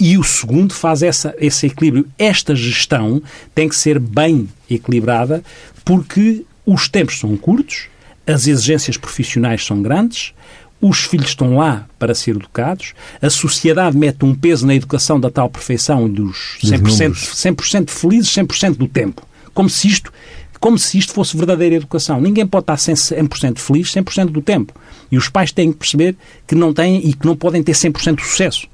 e 0.00 0.16
o 0.16 0.24
segundo 0.24 0.72
faz 0.72 1.02
essa, 1.02 1.34
esse 1.38 1.66
equilíbrio. 1.66 2.06
Esta 2.18 2.56
gestão 2.56 3.22
tem 3.54 3.68
que 3.68 3.76
ser 3.76 3.98
bem 3.98 4.48
equilibrada 4.68 5.44
porque 5.84 6.44
os 6.64 6.88
tempos 6.88 7.18
são 7.18 7.36
curtos, 7.36 7.88
as 8.26 8.46
exigências 8.46 8.96
profissionais 8.96 9.64
são 9.64 9.82
grandes, 9.82 10.32
os 10.80 11.00
filhos 11.00 11.28
estão 11.28 11.56
lá 11.56 11.86
para 11.98 12.14
ser 12.14 12.30
educados, 12.30 12.94
a 13.20 13.28
sociedade 13.28 13.96
mete 13.96 14.24
um 14.24 14.34
peso 14.34 14.66
na 14.66 14.74
educação 14.74 15.20
da 15.20 15.30
tal 15.30 15.50
perfeição 15.50 16.08
dos 16.08 16.56
100%, 16.64 17.14
100 17.14 17.86
felizes 17.86 18.30
100% 18.30 18.76
do 18.76 18.88
tempo. 18.88 19.26
Como 19.52 19.68
se 19.68 19.88
isto 19.88 20.10
como 20.58 20.78
se 20.78 20.98
isto 20.98 21.14
fosse 21.14 21.34
verdadeira 21.38 21.76
educação. 21.76 22.20
Ninguém 22.20 22.46
pode 22.46 22.64
estar 22.64 22.76
100% 22.76 23.58
feliz 23.58 23.90
100% 23.94 24.26
do 24.26 24.42
tempo. 24.42 24.74
E 25.10 25.16
os 25.16 25.26
pais 25.26 25.50
têm 25.50 25.72
que 25.72 25.78
perceber 25.78 26.14
que 26.46 26.54
não 26.54 26.74
têm 26.74 27.08
e 27.08 27.14
que 27.14 27.24
não 27.24 27.34
podem 27.34 27.62
ter 27.62 27.72
100% 27.72 28.16
de 28.16 28.26
sucesso. 28.26 28.68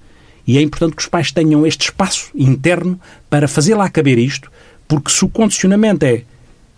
E 0.47 0.59
é 0.59 0.63
importante 0.63 0.95
que 0.95 1.03
os 1.03 1.09
pais 1.09 1.33
tenham 1.33 1.67
este 1.67 1.87
espaço 1.87 2.31
interno 2.35 3.01
para 3.29 3.49
fazer 3.49 3.75
lá 3.75 3.89
caber 3.89 4.19
isto, 4.19 4.51
porque 4.87 5.11
se 5.11 5.25
o 5.25 5.29
condicionamento 5.29 6.05
é 6.05 6.23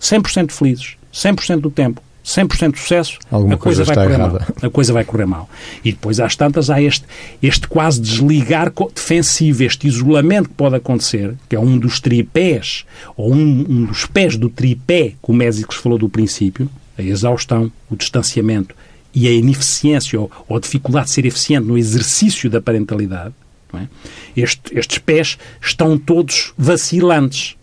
100% 0.01 0.51
felizes, 0.53 0.97
100% 1.13 1.61
do 1.61 1.71
tempo, 1.71 2.01
100% 2.25 2.73
de 2.73 2.81
sucesso, 2.81 3.19
Alguma 3.31 3.55
a 3.55 3.57
coisa, 3.59 3.85
coisa 3.85 3.95
vai 3.95 4.05
correr 4.07 4.19
errada. 4.19 4.39
mal. 4.41 4.49
A 4.63 4.71
coisa 4.71 4.93
vai 4.93 5.05
correr 5.05 5.27
mal. 5.27 5.51
E 5.83 5.93
depois, 5.93 6.21
às 6.21 6.37
tantas, 6.37 6.69
há 6.69 6.81
este, 6.81 7.05
este 7.43 7.67
quase 7.67 8.01
desligar 8.01 8.71
defensivo, 8.95 9.63
este 9.65 9.87
isolamento 9.89 10.51
que 10.51 10.55
pode 10.55 10.77
acontecer, 10.77 11.35
que 11.49 11.57
é 11.57 11.61
um 11.61 11.79
dos 11.79 12.01
tripés, 12.01 12.85
ou 13.17 13.33
um, 13.33 13.67
um 13.69 13.85
dos 13.87 14.05
pés 14.05 14.37
do 14.37 14.51
tripé 14.51 15.15
que 15.23 15.31
o 15.31 15.33
Mésicles 15.33 15.79
falou 15.79 15.99
do 15.99 16.09
princípio, 16.09 16.69
a 16.99 17.03
exaustão, 17.03 17.73
o 17.91 17.97
distanciamento 17.97 18.75
e 19.15 19.27
a 19.27 19.33
ineficiência 19.33 20.21
ou, 20.21 20.31
ou 20.47 20.57
a 20.59 20.61
dificuldade 20.61 21.07
de 21.07 21.13
ser 21.13 21.25
eficiente 21.25 21.67
no 21.67 21.79
exercício 21.79 22.51
da 22.51 22.61
parentalidade, 22.61 23.33
é? 23.75 23.89
Este, 24.37 24.79
estes 24.79 24.99
pés 24.99 25.39
estão 25.61 25.99
todos 25.99 26.53
vacilantes. 26.57 27.57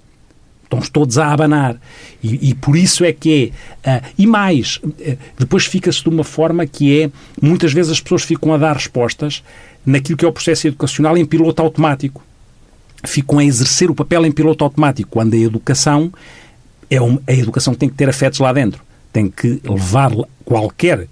Estão 0.63 0.80
todos 0.82 1.18
a 1.18 1.32
abanar. 1.32 1.80
E, 2.24 2.50
e 2.50 2.54
por 2.54 2.76
isso 2.76 3.04
é 3.04 3.13
que 3.13 3.54
é. 3.84 3.98
Uh, 3.98 4.08
e 4.18 4.28
mais, 4.28 4.78
uh, 4.84 5.18
depois 5.38 5.65
fica-se 5.65 6.02
de 6.02 6.10
uma 6.10 6.24
forma 6.24 6.65
que 6.65 7.02
é. 7.02 7.12
Muitas 7.41 7.72
vezes 7.72 7.91
as 7.91 8.02
pessoas 8.02 8.24
ficam 8.24 8.54
a 8.54 8.58
dar 8.58 8.74
respostas 8.74 9.44
naquilo 9.86 10.18
que 10.18 10.26
é 10.26 10.28
o 10.28 10.34
processo 10.34 10.68
educacional 10.68 11.18
em 11.18 11.26
piloto 11.26 11.62
automático. 11.62 12.24
Ficam 13.06 13.38
a 13.39 13.46
exercer 13.46 13.91
o 13.91 13.96
papel 13.96 14.26
em 14.26 14.32
piloto 14.32 14.63
automático, 14.63 15.10
quando 15.12 15.36
a 15.36 15.38
educação 15.38 16.12
é 16.89 16.98
a 16.98 17.34
educação 17.34 17.74
tem 17.74 17.89
que 17.89 17.96
ter 17.96 18.10
afetos 18.10 18.39
lá 18.39 18.52
dentro. 18.54 18.82
Tem 19.12 19.30
que 19.30 19.62
levar 19.63 20.12
qualquer 20.44 21.08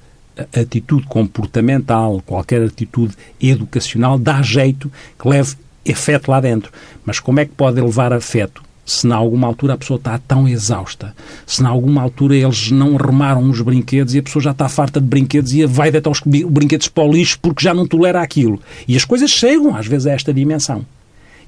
atitude 0.55 1.05
comportamental, 1.07 2.21
qualquer 2.25 2.63
atitude 2.63 3.15
educacional, 3.41 4.17
dá 4.17 4.41
jeito 4.41 4.91
que 5.19 5.27
leve 5.27 5.55
afeto 5.89 6.29
lá 6.29 6.39
dentro. 6.39 6.71
Mas 7.05 7.19
como 7.19 7.39
é 7.39 7.45
que 7.45 7.51
pode 7.51 7.79
levar 7.79 8.13
afeto 8.13 8.63
se 8.85 9.07
na 9.07 9.15
alguma 9.15 9.47
altura 9.47 9.73
a 9.73 9.77
pessoa 9.77 9.97
está 9.97 10.17
tão 10.17 10.47
exausta, 10.47 11.15
se 11.45 11.63
na 11.63 11.69
alguma 11.69 12.01
altura 12.01 12.35
eles 12.35 12.69
não 12.69 12.97
arrumaram 12.97 13.49
os 13.49 13.61
brinquedos 13.61 14.13
e 14.13 14.19
a 14.19 14.23
pessoa 14.23 14.43
já 14.43 14.51
está 14.51 14.67
farta 14.67 14.99
de 14.99 15.07
brinquedos 15.07 15.53
e 15.53 15.65
vai 15.65 15.89
deitar 15.89 16.09
os 16.09 16.21
brinquedos 16.21 16.89
para 16.89 17.03
o 17.03 17.11
lixo 17.11 17.39
porque 17.41 17.63
já 17.63 17.73
não 17.73 17.87
tolera 17.87 18.21
aquilo. 18.21 18.59
E 18.87 18.95
as 18.95 19.05
coisas 19.05 19.31
chegam 19.31 19.75
às 19.75 19.87
vezes 19.87 20.07
a 20.07 20.11
esta 20.11 20.33
dimensão. 20.33 20.85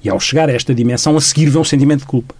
E 0.02 0.08
ao 0.08 0.20
chegar 0.20 0.48
a 0.48 0.52
esta 0.52 0.74
dimensão, 0.74 1.16
a 1.16 1.20
seguir 1.20 1.50
vem 1.50 1.60
um 1.60 1.64
sentimento 1.64 2.00
de 2.00 2.06
culpa. 2.06 2.34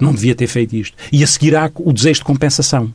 Não 0.00 0.12
devia 0.12 0.34
ter 0.34 0.46
feito 0.46 0.74
isto. 0.74 0.96
E 1.12 1.22
a 1.22 1.26
seguir 1.26 1.54
há 1.54 1.70
o 1.74 1.92
desejo 1.92 2.20
de 2.20 2.24
compensação. 2.24 2.92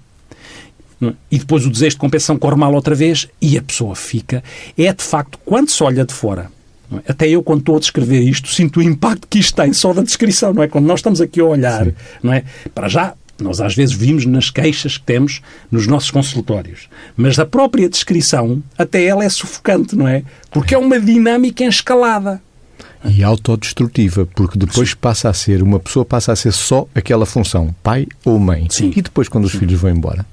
É? 1.01 1.13
E 1.31 1.37
depois 1.37 1.65
o 1.65 1.69
desejo 1.69 1.95
de 1.95 1.99
compensação 1.99 2.37
corre 2.37 2.55
mal 2.55 2.73
outra 2.73 2.95
vez 2.95 3.27
e 3.41 3.57
a 3.57 3.61
pessoa 3.61 3.95
fica. 3.95 4.43
É 4.77 4.91
de 4.91 5.03
facto, 5.03 5.39
quando 5.45 5.69
se 5.69 5.83
olha 5.83 6.03
de 6.05 6.13
fora, 6.13 6.49
é? 6.91 7.11
até 7.11 7.27
eu, 7.27 7.43
quando 7.43 7.59
estou 7.59 7.77
a 7.77 7.79
descrever 7.79 8.21
isto, 8.21 8.49
sinto 8.49 8.79
o 8.79 8.83
impacto 8.83 9.27
que 9.27 9.39
isto 9.39 9.55
tem 9.55 9.73
só 9.73 9.93
da 9.93 10.01
descrição, 10.01 10.53
não 10.53 10.63
é? 10.63 10.67
Quando 10.67 10.85
nós 10.85 10.99
estamos 10.99 11.21
aqui 11.21 11.39
a 11.39 11.45
olhar, 11.45 11.85
Sim. 11.85 11.93
não 12.23 12.33
é? 12.33 12.43
Para 12.73 12.87
já, 12.87 13.13
nós 13.39 13.61
às 13.61 13.75
vezes 13.75 13.93
vimos 13.93 14.25
nas 14.25 14.49
queixas 14.49 14.97
que 14.97 15.03
temos 15.03 15.41
nos 15.71 15.85
nossos 15.85 16.09
consultórios. 16.09 16.89
Mas 17.15 17.37
a 17.37 17.45
própria 17.45 17.89
descrição, 17.89 18.61
até 18.77 19.05
ela 19.05 19.23
é 19.23 19.29
sufocante, 19.29 19.95
não 19.95 20.07
é? 20.07 20.23
Porque 20.49 20.73
é 20.73 20.77
uma 20.77 20.99
dinâmica 20.99 21.63
em 21.63 21.67
escalada. 21.67 22.41
E 23.05 23.23
autodestrutiva, 23.23 24.25
porque 24.25 24.57
depois 24.57 24.93
passa 24.93 25.29
a 25.29 25.33
ser, 25.33 25.61
uma 25.61 25.79
pessoa 25.79 26.03
passa 26.03 26.31
a 26.31 26.35
ser 26.35 26.51
só 26.51 26.87
aquela 26.95 27.25
função, 27.25 27.73
pai 27.83 28.07
ou 28.25 28.39
mãe. 28.39 28.67
Sim. 28.69 28.91
E 28.95 29.01
depois, 29.01 29.29
quando 29.29 29.45
os 29.45 29.51
Sim. 29.51 29.59
filhos 29.59 29.79
vão 29.79 29.91
embora? 29.91 30.25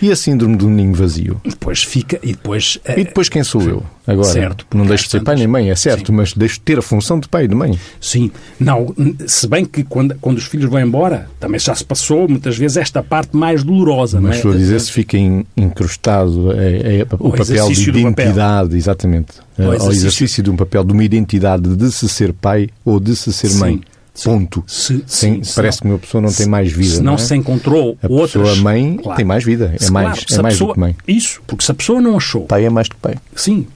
E 0.00 0.10
a 0.10 0.16
síndrome 0.16 0.56
do 0.56 0.68
ninho 0.68 0.94
vazio? 0.94 1.40
Depois 1.44 1.82
fica. 1.82 2.18
E 2.22 2.28
depois, 2.28 2.78
e 2.96 3.04
depois 3.04 3.28
quem 3.28 3.42
sou 3.42 3.62
eu? 3.62 3.82
Agora, 4.06 4.28
certo, 4.28 4.66
não 4.74 4.86
deixo 4.86 5.04
de 5.04 5.10
ser 5.10 5.22
pai 5.22 5.36
nem 5.36 5.46
mãe, 5.46 5.70
é 5.70 5.74
certo, 5.74 6.06
sim. 6.06 6.12
mas 6.12 6.32
deixo 6.32 6.54
de 6.54 6.60
ter 6.60 6.78
a 6.78 6.82
função 6.82 7.20
de 7.20 7.28
pai 7.28 7.44
e 7.44 7.48
de 7.48 7.54
mãe. 7.54 7.78
Sim. 8.00 8.30
Não, 8.58 8.94
se 9.26 9.46
bem 9.46 9.66
que 9.66 9.84
quando, 9.84 10.14
quando 10.18 10.38
os 10.38 10.44
filhos 10.44 10.70
vão 10.70 10.80
embora, 10.80 11.28
também 11.38 11.60
já 11.60 11.74
se 11.74 11.84
passou 11.84 12.26
muitas 12.26 12.56
vezes 12.56 12.78
esta 12.78 13.02
parte 13.02 13.36
mais 13.36 13.62
dolorosa. 13.62 14.18
Mas 14.18 14.42
não 14.42 14.52
é? 14.52 14.56
dizer 14.56 14.80
se 14.80 14.90
fica 14.90 15.18
incrustado 15.54 16.52
é, 16.52 17.00
é 17.00 17.06
o, 17.18 17.28
o 17.28 17.32
papel 17.32 17.68
de 17.68 17.90
identidade, 17.90 18.62
papel. 18.64 18.78
exatamente. 18.78 19.32
O 19.58 19.62
exercício. 19.62 19.92
exercício 19.92 20.42
de 20.42 20.50
um 20.50 20.56
papel 20.56 20.84
de 20.84 20.92
uma 20.92 21.04
identidade 21.04 21.76
de 21.76 21.92
se 21.92 22.08
ser 22.08 22.32
pai 22.32 22.70
ou 22.84 22.98
de 22.98 23.14
se 23.14 23.30
ser 23.30 23.48
sim. 23.48 23.58
mãe. 23.58 23.80
Ponto. 24.24 24.64
Se, 24.66 25.02
Sem, 25.06 25.42
se, 25.42 25.54
parece 25.54 25.80
que 25.80 25.86
uma 25.86 25.98
pessoa 25.98 26.20
não 26.20 26.32
tem 26.32 26.46
mais 26.46 26.72
vida. 26.72 26.94
Se 26.94 26.98
não, 26.98 27.12
não 27.12 27.14
é? 27.14 27.18
se 27.18 27.36
encontrou 27.36 27.98
a 28.02 28.06
outras. 28.06 28.32
pessoa 28.32 28.56
mãe 28.56 28.96
claro. 28.96 29.16
tem 29.16 29.24
mais 29.24 29.44
vida. 29.44 29.74
É 29.80 29.90
mais, 29.90 30.24
claro, 30.24 30.40
é 30.40 30.42
mais 30.42 30.54
pessoa, 30.54 30.68
do 30.68 30.74
que 30.74 30.80
mãe. 30.80 30.96
Isso, 31.06 31.40
porque 31.46 31.64
se 31.64 31.70
a 31.70 31.74
pessoa 31.74 32.00
não 32.00 32.16
achou. 32.16 32.42
Pai 32.42 32.64
é 32.64 32.70
mais 32.70 32.88
do 32.88 32.94
que 32.94 33.00
pai. 33.00 33.16
Sim, 33.34 33.66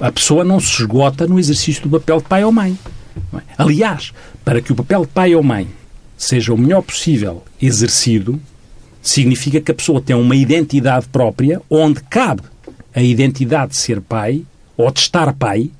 a, 0.00 0.06
a 0.08 0.12
pessoa 0.12 0.44
não 0.44 0.60
se 0.60 0.82
esgota 0.82 1.26
no 1.26 1.38
exercício 1.38 1.82
do 1.82 1.90
papel 1.90 2.18
de 2.18 2.24
pai 2.24 2.44
ou 2.44 2.52
mãe. 2.52 2.78
É? 3.34 3.40
Aliás, 3.58 4.12
para 4.44 4.60
que 4.60 4.72
o 4.72 4.74
papel 4.74 5.02
de 5.02 5.08
pai 5.08 5.34
ou 5.34 5.42
mãe 5.42 5.68
seja 6.16 6.52
o 6.52 6.58
melhor 6.58 6.82
possível 6.82 7.42
exercido, 7.60 8.40
significa 9.02 9.60
que 9.60 9.70
a 9.70 9.74
pessoa 9.74 10.00
tem 10.00 10.14
uma 10.14 10.36
identidade 10.36 11.06
própria 11.08 11.60
onde 11.68 12.00
cabe 12.04 12.42
a 12.94 13.02
identidade 13.02 13.72
de 13.72 13.78
ser 13.78 14.00
pai 14.00 14.42
ou 14.76 14.90
de 14.90 15.00
estar 15.00 15.32
pai 15.32 15.70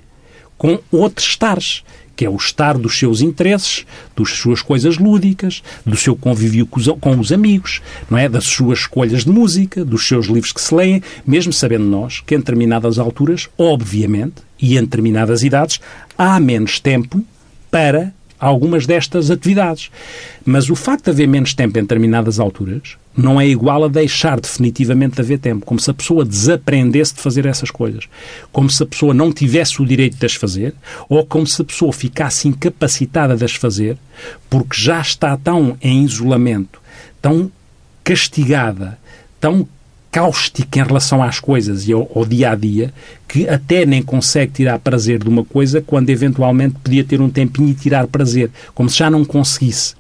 com 0.59 0.79
outros 0.91 1.27
estares 1.27 1.85
que 2.15 2.25
é 2.25 2.31
o 2.31 2.37
estar 2.37 2.77
dos 2.79 2.99
seus 2.99 3.21
interesses, 3.21 3.85
das 4.17 4.31
suas 4.31 4.63
coisas 4.63 4.99
lúdicas, 4.99 5.63
do 5.85 5.97
seu 5.97 6.15
convívio 6.15 6.67
com 6.67 7.19
os, 7.19 7.33
amigos, 7.33 7.81
não 8.11 8.19
é? 8.19 8.29
Das 8.29 8.45
suas 8.45 8.81
escolhas 8.81 9.25
de 9.25 9.31
música, 9.31 9.85
dos 9.85 10.07
seus 10.07 10.27
livros 10.27 10.53
que 10.53 10.61
se 10.61 10.75
leem, 10.75 11.03
mesmo 11.27 11.53
sabendo 11.53 11.85
nós 11.85 12.21
que 12.21 12.35
em 12.35 12.39
determinadas 12.39 12.99
alturas, 12.99 13.49
obviamente, 13.57 14.37
e 14.61 14.77
em 14.77 14.81
determinadas 14.81 15.43
idades, 15.43 15.81
há 16.17 16.39
menos 16.39 16.79
tempo 16.79 17.25
para 17.71 18.13
algumas 18.43 18.87
destas 18.87 19.31
atividades. 19.31 19.91
Mas 20.45 20.69
o 20.69 20.75
facto 20.75 21.05
de 21.05 21.11
haver 21.11 21.29
menos 21.29 21.55
tempo 21.55 21.79
em 21.79 21.83
determinadas 21.83 22.41
alturas 22.41 22.97
não 23.17 23.41
é 23.41 23.47
igual 23.47 23.85
a 23.85 23.89
deixar 23.89 24.41
definitivamente 24.41 25.15
de 25.15 25.21
haver 25.21 25.39
tempo, 25.39 25.65
como 25.65 25.79
se 25.79 25.91
a 25.91 25.95
pessoa 25.95 26.25
desaprendesse 26.25 27.15
de 27.15 27.21
fazer 27.21 27.47
essas 27.47 27.71
coisas, 27.71 28.09
como 28.51 28.69
se 28.69 28.83
a 28.83 28.87
pessoa 28.87 29.15
não 29.15 29.33
tivesse 29.33 29.81
o 29.81 29.87
direito 29.87 30.17
de 30.17 30.27
as 30.27 30.35
fazer, 30.35 30.75
ou 31.09 31.25
como 31.25 31.47
se 31.47 31.63
a 31.63 31.65
pessoa 31.65 31.93
ficasse 31.93 32.49
incapacitada 32.49 33.37
de 33.37 33.45
as 33.45 33.55
fazer, 33.55 33.97
porque 34.51 34.75
já 34.77 35.01
está 35.01 35.37
tão 35.37 35.77
em 35.81 36.05
isolamento, 36.05 36.81
tão 37.21 37.51
castigada, 38.03 38.99
tão 39.39 39.69
cáustica 40.13 40.79
em 40.79 40.83
relação 40.83 41.23
às 41.23 41.41
coisas 41.41 41.89
e 41.89 41.93
ao, 41.93 42.09
ao, 42.15 42.27
dia 42.27 42.51
a 42.51 42.55
dia 42.55 42.93
que 43.27 43.49
até 43.49 43.87
nem 43.87 44.03
consegue 44.03 44.53
tirar 44.53 44.79
prazer 44.79 45.19
de 45.19 45.29
uma 45.29 45.43
coisa 45.43 45.81
quando 45.81 46.11
eventualmente 46.11 46.77
podia 46.85 47.03
ter 47.03 47.19
um 47.23 47.31
tempinho 47.31 47.71
e 47.71 47.75
tirar 47.75 48.07
prazer, 48.07 48.51
como 48.75 48.91
se 48.91 48.99
já 48.99 49.11
não 49.11 49.25
conseguisse. 49.25 49.95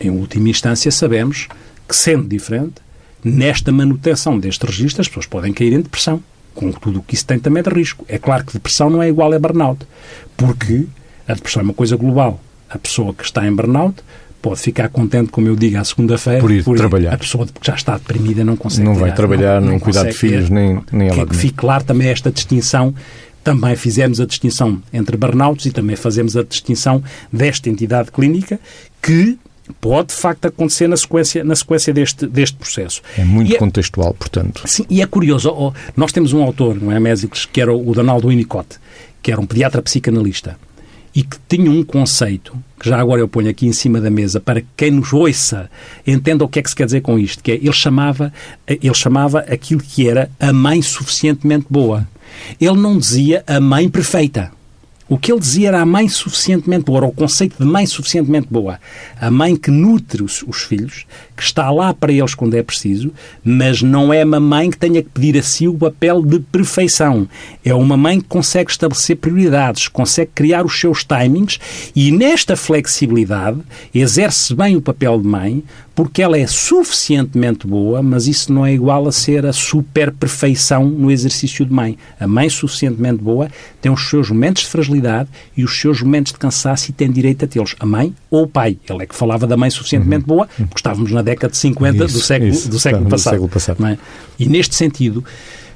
Em 0.00 0.10
última 0.10 0.48
instância, 0.48 0.90
sabemos 0.90 1.46
que, 1.88 1.94
sendo 1.94 2.26
diferente, 2.26 2.74
nesta 3.22 3.70
manutenção 3.70 4.40
deste 4.40 4.66
registro, 4.66 5.00
as 5.00 5.06
pessoas 5.06 5.26
podem 5.26 5.52
cair 5.52 5.72
em 5.72 5.80
depressão, 5.80 6.20
com 6.52 6.72
tudo 6.72 6.98
o 6.98 7.02
que 7.02 7.14
isso 7.14 7.24
tem 7.24 7.38
também 7.38 7.62
de 7.62 7.70
risco. 7.70 8.04
É 8.08 8.18
claro 8.18 8.44
que 8.44 8.54
depressão 8.54 8.90
não 8.90 9.00
é 9.00 9.08
igual 9.08 9.32
a 9.32 9.38
burnout, 9.38 9.86
porque 10.36 10.84
a 11.28 11.34
depressão 11.34 11.60
é 11.60 11.64
uma 11.64 11.74
coisa 11.74 11.96
global. 11.96 12.40
A 12.68 12.76
pessoa 12.76 13.14
que 13.14 13.22
está 13.22 13.46
em 13.46 13.54
burnout 13.54 14.02
pode 14.44 14.60
ficar 14.60 14.90
contente, 14.90 15.30
como 15.30 15.48
eu 15.48 15.56
digo, 15.56 15.78
à 15.78 15.84
segunda-feira. 15.84 16.38
Por 16.38 16.50
ir 16.50 16.62
por 16.62 16.76
trabalhar. 16.76 17.14
A 17.14 17.16
pessoa 17.16 17.46
que 17.46 17.66
já 17.66 17.74
está 17.74 17.96
deprimida 17.96 18.44
não 18.44 18.56
consegue. 18.56 18.84
Não 18.84 18.92
vai 18.92 19.04
tirar, 19.04 19.16
trabalhar, 19.16 19.60
não, 19.62 19.70
nem 19.70 19.78
cuidar 19.78 20.04
de 20.04 20.12
filhos, 20.12 20.50
nem, 20.50 20.82
nem 20.92 21.08
que, 21.08 21.26
que 21.26 21.34
fique 21.34 21.54
claro 21.54 21.82
também 21.82 22.08
esta 22.08 22.30
distinção. 22.30 22.94
Também 23.42 23.74
fizemos 23.74 24.20
a 24.20 24.26
distinção 24.26 24.82
entre 24.92 25.16
burnouts 25.16 25.64
e 25.64 25.70
também 25.70 25.96
fazemos 25.96 26.36
a 26.36 26.42
distinção 26.42 27.02
desta 27.32 27.70
entidade 27.70 28.10
clínica 28.10 28.60
que 29.00 29.38
pode 29.80 30.08
de 30.08 30.14
facto 30.14 30.44
acontecer 30.44 30.88
na 30.88 30.96
sequência, 30.96 31.42
na 31.42 31.56
sequência 31.56 31.94
deste, 31.94 32.26
deste 32.26 32.56
processo. 32.58 33.00
É 33.16 33.24
muito 33.24 33.54
é, 33.54 33.56
contextual, 33.56 34.12
portanto. 34.12 34.62
Sim, 34.66 34.84
e 34.90 35.00
é 35.00 35.06
curioso, 35.06 35.72
nós 35.96 36.12
temos 36.12 36.34
um 36.34 36.42
autor, 36.42 36.76
não 36.80 36.92
é, 36.92 37.00
Mésicles, 37.00 37.46
que 37.46 37.62
era 37.62 37.74
o 37.74 37.94
Donaldo 37.94 38.28
Winnicott, 38.28 38.76
que 39.22 39.32
era 39.32 39.40
um 39.40 39.46
pediatra 39.46 39.80
psicanalista 39.80 40.58
e 41.14 41.22
que 41.22 41.36
tinha 41.48 41.70
um 41.70 41.84
conceito, 41.84 42.56
que 42.80 42.88
já 42.88 42.98
agora 42.98 43.20
eu 43.20 43.28
ponho 43.28 43.48
aqui 43.48 43.66
em 43.66 43.72
cima 43.72 44.00
da 44.00 44.10
mesa, 44.10 44.40
para 44.40 44.60
que 44.60 44.66
quem 44.76 44.90
nos 44.90 45.12
ouça 45.12 45.70
entenda 46.06 46.44
o 46.44 46.48
que 46.48 46.58
é 46.58 46.62
que 46.62 46.68
se 46.68 46.74
quer 46.74 46.86
dizer 46.86 47.02
com 47.02 47.18
isto, 47.18 47.42
que 47.42 47.52
é, 47.52 47.54
ele 47.54 47.72
chamava, 47.72 48.32
ele 48.66 48.94
chamava 48.94 49.40
aquilo 49.40 49.80
que 49.80 50.08
era 50.08 50.30
a 50.40 50.52
mãe 50.52 50.82
suficientemente 50.82 51.66
boa. 51.70 52.06
Ele 52.60 52.76
não 52.76 52.98
dizia 52.98 53.44
a 53.46 53.60
mãe 53.60 53.88
perfeita. 53.88 54.50
O 55.06 55.18
que 55.18 55.30
ele 55.30 55.40
dizia 55.40 55.68
era 55.68 55.82
a 55.82 55.86
mãe 55.86 56.08
suficientemente 56.08 56.84
boa, 56.84 56.98
era 56.98 57.06
o 57.06 57.12
conceito 57.12 57.56
de 57.58 57.64
mãe 57.64 57.84
suficientemente 57.84 58.48
boa. 58.50 58.80
A 59.20 59.30
mãe 59.30 59.54
que 59.54 59.70
nutre 59.70 60.22
os, 60.22 60.42
os, 60.46 60.62
filhos, 60.62 61.04
que 61.36 61.42
está 61.42 61.70
lá 61.70 61.92
para 61.92 62.10
eles 62.10 62.34
quando 62.34 62.54
é 62.54 62.62
preciso, 62.62 63.12
mas 63.44 63.82
não 63.82 64.14
é 64.14 64.24
uma 64.24 64.40
mãe 64.40 64.70
que 64.70 64.78
tenha 64.78 65.02
que 65.02 65.10
pedir 65.10 65.38
a 65.38 65.42
si 65.42 65.68
o 65.68 65.74
papel 65.74 66.22
de 66.22 66.38
perfeição. 66.38 67.28
É 67.62 67.74
uma 67.74 67.98
mãe 67.98 68.18
que 68.18 68.28
consegue 68.28 68.70
estabelecer 68.70 69.16
prioridades, 69.16 69.88
consegue 69.88 70.30
criar 70.34 70.64
os 70.64 70.80
seus 70.80 71.04
timings 71.04 71.58
e 71.94 72.10
nesta 72.10 72.56
flexibilidade 72.56 73.60
exerce 73.94 74.54
bem 74.54 74.74
o 74.74 74.80
papel 74.80 75.20
de 75.20 75.26
mãe, 75.26 75.62
porque 75.94 76.20
ela 76.20 76.36
é 76.36 76.46
suficientemente 76.46 77.66
boa, 77.66 78.02
mas 78.02 78.26
isso 78.26 78.52
não 78.52 78.66
é 78.66 78.72
igual 78.72 79.06
a 79.06 79.12
ser 79.12 79.46
a 79.46 79.52
super 79.52 80.10
perfeição 80.10 80.84
no 80.86 81.10
exercício 81.10 81.64
de 81.64 81.72
mãe. 81.72 81.96
A 82.18 82.26
mãe 82.26 82.48
suficientemente 82.48 83.22
boa 83.22 83.48
tem 83.80 83.92
os 83.92 84.08
seus 84.08 84.28
momentos 84.28 84.64
de 84.64 84.68
fragilidade 84.68 85.28
e 85.56 85.62
os 85.62 85.78
seus 85.78 86.02
momentos 86.02 86.32
de 86.32 86.38
cansaço 86.38 86.90
e 86.90 86.92
tem 86.92 87.10
direito 87.10 87.44
a 87.44 87.48
tê-los. 87.48 87.76
A 87.78 87.86
mãe 87.86 88.12
ou 88.28 88.42
o 88.42 88.48
pai. 88.48 88.76
Ele 88.88 89.04
é 89.04 89.06
que 89.06 89.14
falava 89.14 89.46
da 89.46 89.56
mãe 89.56 89.70
suficientemente 89.70 90.22
uhum. 90.22 90.36
boa, 90.36 90.48
porque 90.56 90.76
estávamos 90.76 91.12
na 91.12 91.22
década 91.22 91.52
de 91.52 91.58
50 91.58 92.04
isso, 92.04 92.14
do 92.14 92.20
século, 92.20 92.50
isso, 92.50 92.68
do 92.68 92.80
século 92.80 93.08
passado. 93.08 93.32
Do 93.32 93.48
século 93.48 93.48
passado. 93.48 93.86
É? 93.86 93.98
E 94.38 94.48
neste 94.48 94.74
sentido, 94.74 95.24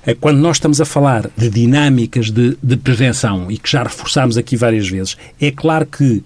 é 0.05 0.15
quando 0.15 0.39
nós 0.39 0.57
estamos 0.57 0.81
a 0.81 0.85
falar 0.85 1.31
de 1.37 1.49
dinâmicas 1.49 2.31
de, 2.31 2.57
de 2.63 2.77
prevenção 2.77 3.51
e 3.51 3.59
que 3.59 3.71
já 3.71 3.83
reforçámos 3.85 4.37
aqui 4.37 4.57
várias 4.57 4.89
vezes, 4.89 5.17
é 5.41 5.51
claro 5.51 5.87
que 5.87 6.25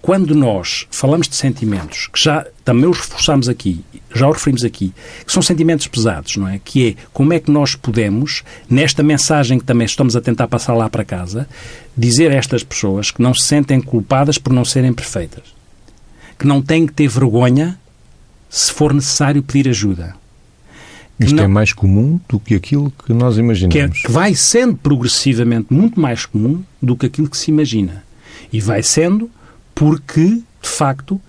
quando 0.00 0.34
nós 0.34 0.86
falamos 0.90 1.28
de 1.28 1.36
sentimentos, 1.36 2.08
que 2.12 2.22
já 2.22 2.44
também 2.64 2.88
os 2.88 2.98
reforçamos 2.98 3.48
aqui, 3.48 3.84
já 4.12 4.28
os 4.28 4.34
referimos 4.34 4.64
aqui, 4.64 4.92
que 5.24 5.32
são 5.32 5.40
sentimentos 5.40 5.86
pesados, 5.86 6.36
não 6.36 6.48
é? 6.48 6.60
Que 6.64 6.88
é 6.88 6.94
como 7.12 7.32
é 7.32 7.38
que 7.38 7.50
nós 7.50 7.76
podemos, 7.76 8.42
nesta 8.68 9.04
mensagem 9.04 9.60
que 9.60 9.64
também 9.64 9.84
estamos 9.84 10.16
a 10.16 10.20
tentar 10.20 10.48
passar 10.48 10.74
lá 10.74 10.90
para 10.90 11.04
casa, 11.04 11.48
dizer 11.96 12.32
a 12.32 12.34
estas 12.34 12.64
pessoas 12.64 13.12
que 13.12 13.22
não 13.22 13.32
se 13.32 13.44
sentem 13.44 13.80
culpadas 13.80 14.36
por 14.36 14.52
não 14.52 14.64
serem 14.64 14.92
perfeitas, 14.92 15.44
que 16.36 16.46
não 16.46 16.60
têm 16.60 16.84
que 16.84 16.92
ter 16.92 17.08
vergonha 17.08 17.78
se 18.50 18.72
for 18.72 18.92
necessário 18.92 19.42
pedir 19.44 19.68
ajuda. 19.68 20.14
Isto 21.20 21.36
não, 21.36 21.44
é 21.44 21.48
mais 21.48 21.72
comum 21.72 22.18
do 22.28 22.40
que 22.40 22.56
aquilo 22.56 22.92
que 23.06 23.12
nós 23.12 23.38
imaginamos. 23.38 23.72
Que, 23.72 23.80
é, 23.80 23.88
que 23.88 24.10
vai 24.10 24.34
sendo 24.34 24.74
progressivamente 24.74 25.72
muito 25.72 26.00
mais 26.00 26.26
comum 26.26 26.64
do 26.80 26.96
que 26.96 27.06
aquilo 27.06 27.28
que 27.28 27.36
se 27.36 27.50
imagina. 27.50 28.04
E 28.52 28.60
vai 28.60 28.82
sendo 28.82 29.30
porque, 29.74 30.42
de 30.60 30.68
facto, 30.68 31.20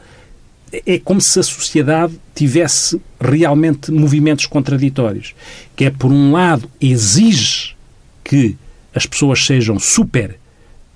é 0.86 0.98
como 1.00 1.22
se 1.22 1.40
a 1.40 1.44
sociedade 1.44 2.20
tivesse 2.34 3.00
realmente 3.20 3.92
movimentos 3.92 4.46
contraditórios. 4.46 5.36
Que 5.76 5.86
é, 5.86 5.90
por 5.90 6.12
um 6.12 6.32
lado, 6.32 6.70
exige 6.82 7.76
que 8.24 8.58
as 8.94 9.06
pessoas 9.06 9.46
sejam 9.46 9.80
super 9.80 10.38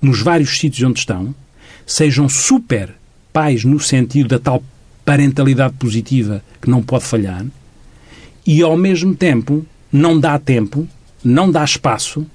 nos 0.02 0.22
vários 0.22 0.58
sítios 0.58 0.88
onde 0.88 1.00
estão, 1.00 1.34
sejam 1.86 2.30
super 2.30 2.94
pais 3.32 3.64
no 3.64 3.80
sentido 3.80 4.30
da 4.30 4.40
tal 4.40 4.64
parentalidade 5.04 5.74
positiva 5.76 6.44
que 6.62 6.70
não 6.70 6.82
pode 6.82 7.06
falhar, 7.06 7.46
e 8.46 8.62
ao 8.62 8.76
mesmo 8.78 9.16
tempo 9.16 9.66
não 9.92 10.20
dá 10.20 10.38
tempo, 10.38 10.88
não 11.24 11.50
dá 11.50 11.64
espaço, 11.64 12.26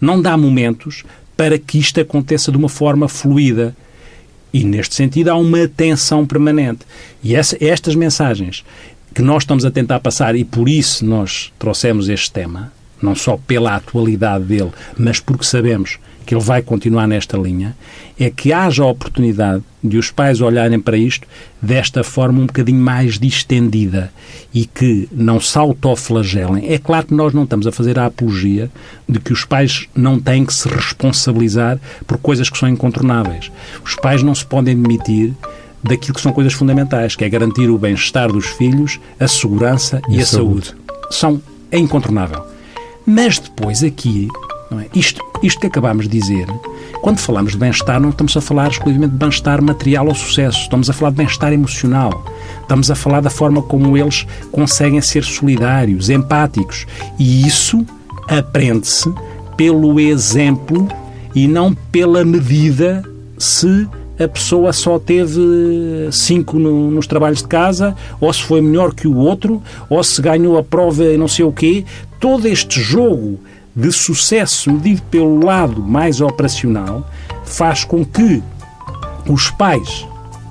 não 0.00 0.20
dá 0.20 0.36
momentos 0.36 1.04
para 1.36 1.58
que 1.58 1.78
isto 1.78 2.00
aconteça 2.00 2.50
de 2.50 2.56
uma 2.56 2.68
forma 2.68 3.08
fluida, 3.08 3.76
e, 4.52 4.64
neste 4.64 4.94
sentido, 4.94 5.28
há 5.28 5.36
uma 5.36 5.66
tensão 5.66 6.26
permanente. 6.26 6.80
E 7.22 7.34
essa, 7.34 7.56
estas 7.60 7.94
mensagens 7.94 8.64
que 9.14 9.22
nós 9.22 9.42
estamos 9.42 9.64
a 9.64 9.70
tentar 9.70 10.00
passar, 10.00 10.34
e 10.36 10.44
por 10.44 10.68
isso 10.68 11.04
nós 11.04 11.52
trouxemos 11.58 12.08
este 12.08 12.30
tema, 12.30 12.72
não 13.00 13.14
só 13.14 13.36
pela 13.36 13.76
atualidade 13.76 14.44
dele, 14.44 14.70
mas 14.96 15.20
porque 15.20 15.44
sabemos 15.44 15.98
que 16.22 16.34
ele 16.34 16.42
vai 16.42 16.62
continuar 16.62 17.06
nesta 17.06 17.36
linha, 17.36 17.76
é 18.18 18.30
que 18.30 18.52
haja 18.52 18.82
a 18.82 18.86
oportunidade 18.86 19.62
de 19.82 19.98
os 19.98 20.10
pais 20.10 20.40
olharem 20.40 20.78
para 20.78 20.96
isto 20.96 21.26
desta 21.60 22.04
forma 22.04 22.40
um 22.40 22.46
bocadinho 22.46 22.80
mais 22.80 23.18
distendida 23.18 24.12
e 24.54 24.64
que 24.64 25.08
não 25.10 25.40
se 25.40 25.58
autoflagelem. 25.58 26.72
É 26.72 26.78
claro 26.78 27.06
que 27.06 27.14
nós 27.14 27.34
não 27.34 27.44
estamos 27.44 27.66
a 27.66 27.72
fazer 27.72 27.98
a 27.98 28.06
apologia 28.06 28.70
de 29.08 29.18
que 29.18 29.32
os 29.32 29.44
pais 29.44 29.88
não 29.94 30.20
têm 30.20 30.44
que 30.44 30.54
se 30.54 30.68
responsabilizar 30.68 31.78
por 32.06 32.18
coisas 32.18 32.48
que 32.48 32.58
são 32.58 32.68
incontornáveis. 32.68 33.50
Os 33.84 33.94
pais 33.96 34.22
não 34.22 34.34
se 34.34 34.46
podem 34.46 34.80
demitir 34.80 35.34
daquilo 35.82 36.14
que 36.14 36.20
são 36.20 36.32
coisas 36.32 36.52
fundamentais, 36.52 37.16
que 37.16 37.24
é 37.24 37.28
garantir 37.28 37.68
o 37.68 37.78
bem-estar 37.78 38.30
dos 38.30 38.46
filhos, 38.46 39.00
a 39.18 39.26
segurança 39.26 40.00
e, 40.08 40.18
e 40.18 40.22
a 40.22 40.26
saúde. 40.26 40.68
saúde. 40.68 40.82
São, 41.10 41.42
é 41.70 41.78
incontornável. 41.78 42.44
Mas 43.04 43.38
depois 43.38 43.82
aqui 43.82 44.28
é? 44.80 44.86
Isto, 44.94 45.22
isto 45.42 45.60
que 45.60 45.66
acabámos 45.66 46.08
de 46.08 46.18
dizer, 46.18 46.46
quando 47.00 47.18
falamos 47.18 47.52
de 47.52 47.58
bem-estar, 47.58 48.00
não 48.00 48.10
estamos 48.10 48.36
a 48.36 48.40
falar 48.40 48.70
exclusivamente 48.70 49.12
de 49.12 49.18
bem-estar 49.18 49.62
material 49.62 50.06
ou 50.06 50.14
sucesso, 50.14 50.60
estamos 50.60 50.88
a 50.88 50.92
falar 50.92 51.10
de 51.10 51.16
bem-estar 51.16 51.52
emocional. 51.52 52.24
Estamos 52.60 52.90
a 52.90 52.94
falar 52.94 53.20
da 53.20 53.30
forma 53.30 53.60
como 53.62 53.96
eles 53.96 54.26
conseguem 54.50 55.00
ser 55.00 55.24
solidários, 55.24 56.10
empáticos. 56.10 56.86
E 57.18 57.46
isso 57.46 57.84
aprende-se 58.28 59.12
pelo 59.56 59.98
exemplo 59.98 60.88
e 61.34 61.48
não 61.48 61.74
pela 61.74 62.24
medida 62.24 63.02
se 63.38 63.88
a 64.22 64.28
pessoa 64.28 64.72
só 64.72 64.98
teve 64.98 65.40
cinco 66.12 66.58
no, 66.58 66.90
nos 66.90 67.06
trabalhos 67.06 67.38
de 67.38 67.48
casa, 67.48 67.96
ou 68.20 68.32
se 68.32 68.42
foi 68.42 68.60
melhor 68.60 68.94
que 68.94 69.08
o 69.08 69.16
outro, 69.16 69.62
ou 69.88 70.02
se 70.04 70.20
ganhou 70.22 70.56
a 70.56 70.62
prova 70.62 71.04
e 71.04 71.16
não 71.16 71.26
sei 71.28 71.44
o 71.44 71.52
quê. 71.52 71.84
Todo 72.20 72.46
este 72.46 72.80
jogo 72.80 73.40
de 73.74 73.90
sucesso 73.90 74.70
medido 74.70 75.02
pelo 75.02 75.44
lado 75.44 75.82
mais 75.82 76.20
operacional 76.20 77.08
faz 77.44 77.84
com 77.84 78.04
que 78.04 78.42
os 79.28 79.50
pais 79.50 80.06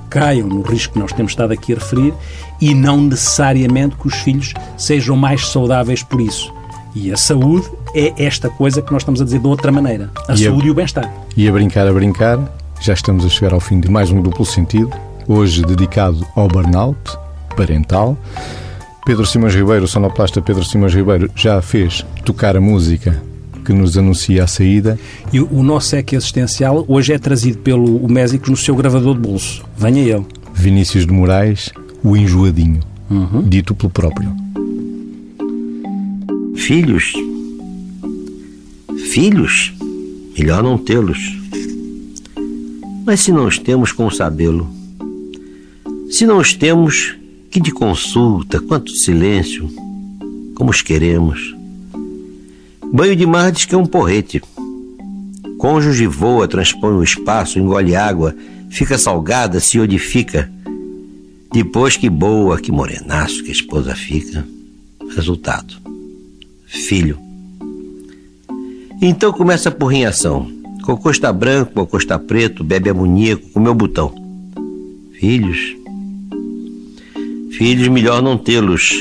caiam 0.10 0.47
no 0.47 0.62
risco 0.62 0.93
que 0.93 0.99
nós 0.99 1.13
temos 1.13 1.31
estado 1.31 1.53
aqui 1.53 1.73
a 1.73 1.75
referir 1.75 2.13
e 2.60 2.73
não 2.75 2.97
necessariamente 3.01 3.95
que 3.95 4.07
os 4.07 4.15
filhos 4.15 4.53
sejam 4.77 5.15
mais 5.15 5.47
saudáveis 5.47 6.03
por 6.03 6.19
isso. 6.19 6.53
E 6.93 7.12
a 7.12 7.17
saúde 7.17 7.69
é 7.95 8.13
esta 8.17 8.49
coisa 8.49 8.81
que 8.81 8.91
nós 8.91 9.01
estamos 9.01 9.21
a 9.21 9.23
dizer 9.23 9.39
de 9.39 9.47
outra 9.47 9.71
maneira. 9.71 10.12
A 10.27 10.34
e 10.34 10.39
saúde 10.39 10.63
a, 10.63 10.67
e 10.67 10.71
o 10.71 10.73
bem-estar. 10.73 11.13
E 11.38 11.47
a 11.47 11.51
brincar, 11.51 11.88
a 11.88 11.93
brincar, 11.93 12.39
já 12.81 12.93
estamos 12.93 13.25
a 13.25 13.29
chegar 13.29 13.53
ao 13.53 13.60
fim 13.60 13.79
de 13.79 13.89
mais 13.89 14.12
um 14.12 14.21
duplo 14.21 14.45
sentido, 14.45 14.91
hoje 15.27 15.63
dedicado 15.63 16.25
ao 16.36 16.47
burnout 16.47 16.99
parental. 17.55 18.17
Pedro 19.05 19.25
Simões 19.25 19.55
Ribeiro, 19.55 19.85
o 19.85 19.87
sonoplasta 19.87 20.41
Pedro 20.41 20.63
Simões 20.63 20.93
Ribeiro, 20.93 21.29
já 21.35 21.61
fez 21.61 22.05
tocar 22.23 22.55
a 22.55 22.61
música 22.61 23.21
que 23.65 23.73
nos 23.73 23.97
anuncia 23.97 24.43
a 24.43 24.47
saída. 24.47 24.99
E 25.33 25.39
o 25.39 25.63
nosso 25.63 25.95
EC 25.95 26.13
existencial 26.13 26.85
hoje 26.87 27.13
é 27.13 27.19
trazido 27.19 27.57
pelo 27.59 28.07
Mésicos 28.07 28.49
no 28.49 28.57
seu 28.57 28.75
gravador 28.75 29.15
de 29.15 29.21
bolso. 29.21 29.63
Venha 29.75 30.01
ele. 30.01 30.25
Vinícius 30.53 31.05
de 31.05 31.11
Moraes, 31.11 31.71
o 32.03 32.15
enjoadinho, 32.15 32.79
uhum. 33.09 33.41
dito 33.47 33.73
pelo 33.73 33.89
próprio. 33.89 34.31
Filhos? 36.55 37.13
Filhos? 39.11 39.73
Melhor 40.37 40.61
não 40.61 40.77
tê-los. 40.77 41.39
Mas 43.05 43.21
se 43.21 43.31
não 43.31 43.47
os 43.47 43.57
temos, 43.57 43.91
como 43.91 44.11
sabê-lo? 44.11 44.69
Se 46.11 46.25
não 46.25 46.37
os 46.37 46.53
temos, 46.53 47.15
que 47.51 47.59
de 47.59 47.71
consulta, 47.71 48.61
quanto 48.61 48.93
de 48.93 48.99
silêncio, 48.99 49.69
como 50.55 50.71
os 50.71 50.81
queremos. 50.81 51.53
Banho 52.93 53.15
de 53.15 53.25
mar 53.25 53.51
diz 53.51 53.65
que 53.65 53.75
é 53.75 53.77
um 53.77 53.85
porrete. 53.85 54.41
Cônjuge 55.57 56.07
voa, 56.07 56.47
transpõe 56.47 56.93
o 56.93 57.03
espaço, 57.03 57.59
engole 57.59 57.93
água, 57.93 58.33
fica 58.69 58.97
salgada, 58.97 59.59
se 59.59 59.79
odifica. 59.79 60.49
Depois 61.51 61.97
que 61.97 62.09
boa, 62.09 62.57
que 62.57 62.71
morenaço 62.71 63.43
que 63.43 63.49
a 63.49 63.53
esposa 63.53 63.93
fica. 63.93 64.47
Resultado: 65.13 65.75
filho. 66.65 67.19
Então 69.01 69.33
começa 69.33 69.67
a 69.67 69.73
porrinhação. 69.73 70.49
Cocô 70.83 71.11
está 71.11 71.33
branco, 71.33 71.73
cocô 71.73 71.97
está 71.97 72.17
preto, 72.17 72.63
bebe 72.63 72.89
amoníaco, 72.89 73.49
comeu 73.49 73.75
botão. 73.75 74.13
Filhos. 75.19 75.80
Filhos, 77.57 77.87
melhor 77.89 78.21
não 78.21 78.37
tê-los. 78.37 78.93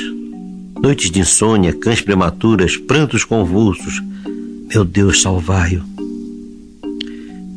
Noites 0.82 1.10
de 1.10 1.20
insônia, 1.20 1.72
cães 1.72 2.00
prematuras, 2.00 2.76
prantos 2.76 3.24
convulsos. 3.24 4.02
Meu 4.68 4.84
Deus, 4.84 5.22
salvai-o. 5.22 5.82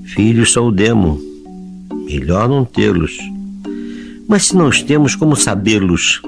Filhos 0.06 0.54
são 0.54 0.68
o 0.68 0.72
demo. 0.72 1.20
Melhor 2.06 2.48
não 2.48 2.64
tê-los. 2.64 3.18
Mas 4.28 4.46
se 4.46 4.56
não 4.56 4.68
os 4.68 4.82
temos, 4.82 5.16
como 5.16 5.36
sabê-los? 5.36 6.22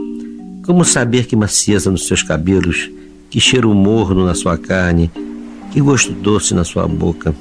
Como 0.65 0.83
saber 0.83 1.25
que 1.25 1.35
macieza 1.35 1.91
nos 1.91 2.07
seus 2.07 2.23
cabelos, 2.23 2.89
que 3.29 3.39
cheiro 3.39 3.73
morno 3.73 4.25
na 4.25 4.33
sua 4.33 4.57
carne, 4.57 5.11
que 5.71 5.79
gosto 5.79 6.11
doce 6.11 6.53
na 6.53 6.63
sua 6.63 6.87
boca? 6.87 7.35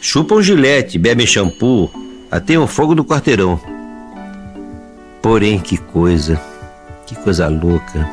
Chupam 0.00 0.42
gilete, 0.42 0.98
bebem 0.98 1.26
shampoo, 1.26 1.90
até 2.30 2.58
o 2.58 2.66
fogo 2.66 2.94
do 2.94 3.04
quarteirão. 3.04 3.69
Porém, 5.22 5.58
que 5.58 5.76
coisa, 5.76 6.40
que 7.06 7.14
coisa 7.14 7.46
louca, 7.48 8.08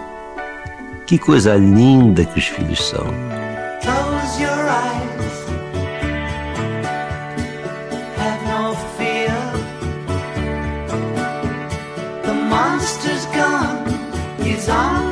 que 1.06 1.18
coisa 1.18 1.56
linda 1.56 2.26
que 2.26 2.38
os 2.38 2.48
filhos 2.48 2.84
são. 2.86 3.06
Close 3.82 4.42
your 4.42 4.52
eyes. 4.52 5.46
Have 8.18 8.44
no 8.46 8.76
fear. 8.98 9.32
The 12.24 12.34
monster's 12.34 13.26
gone. 13.28 13.88
He's 14.44 14.68
on 14.68 15.07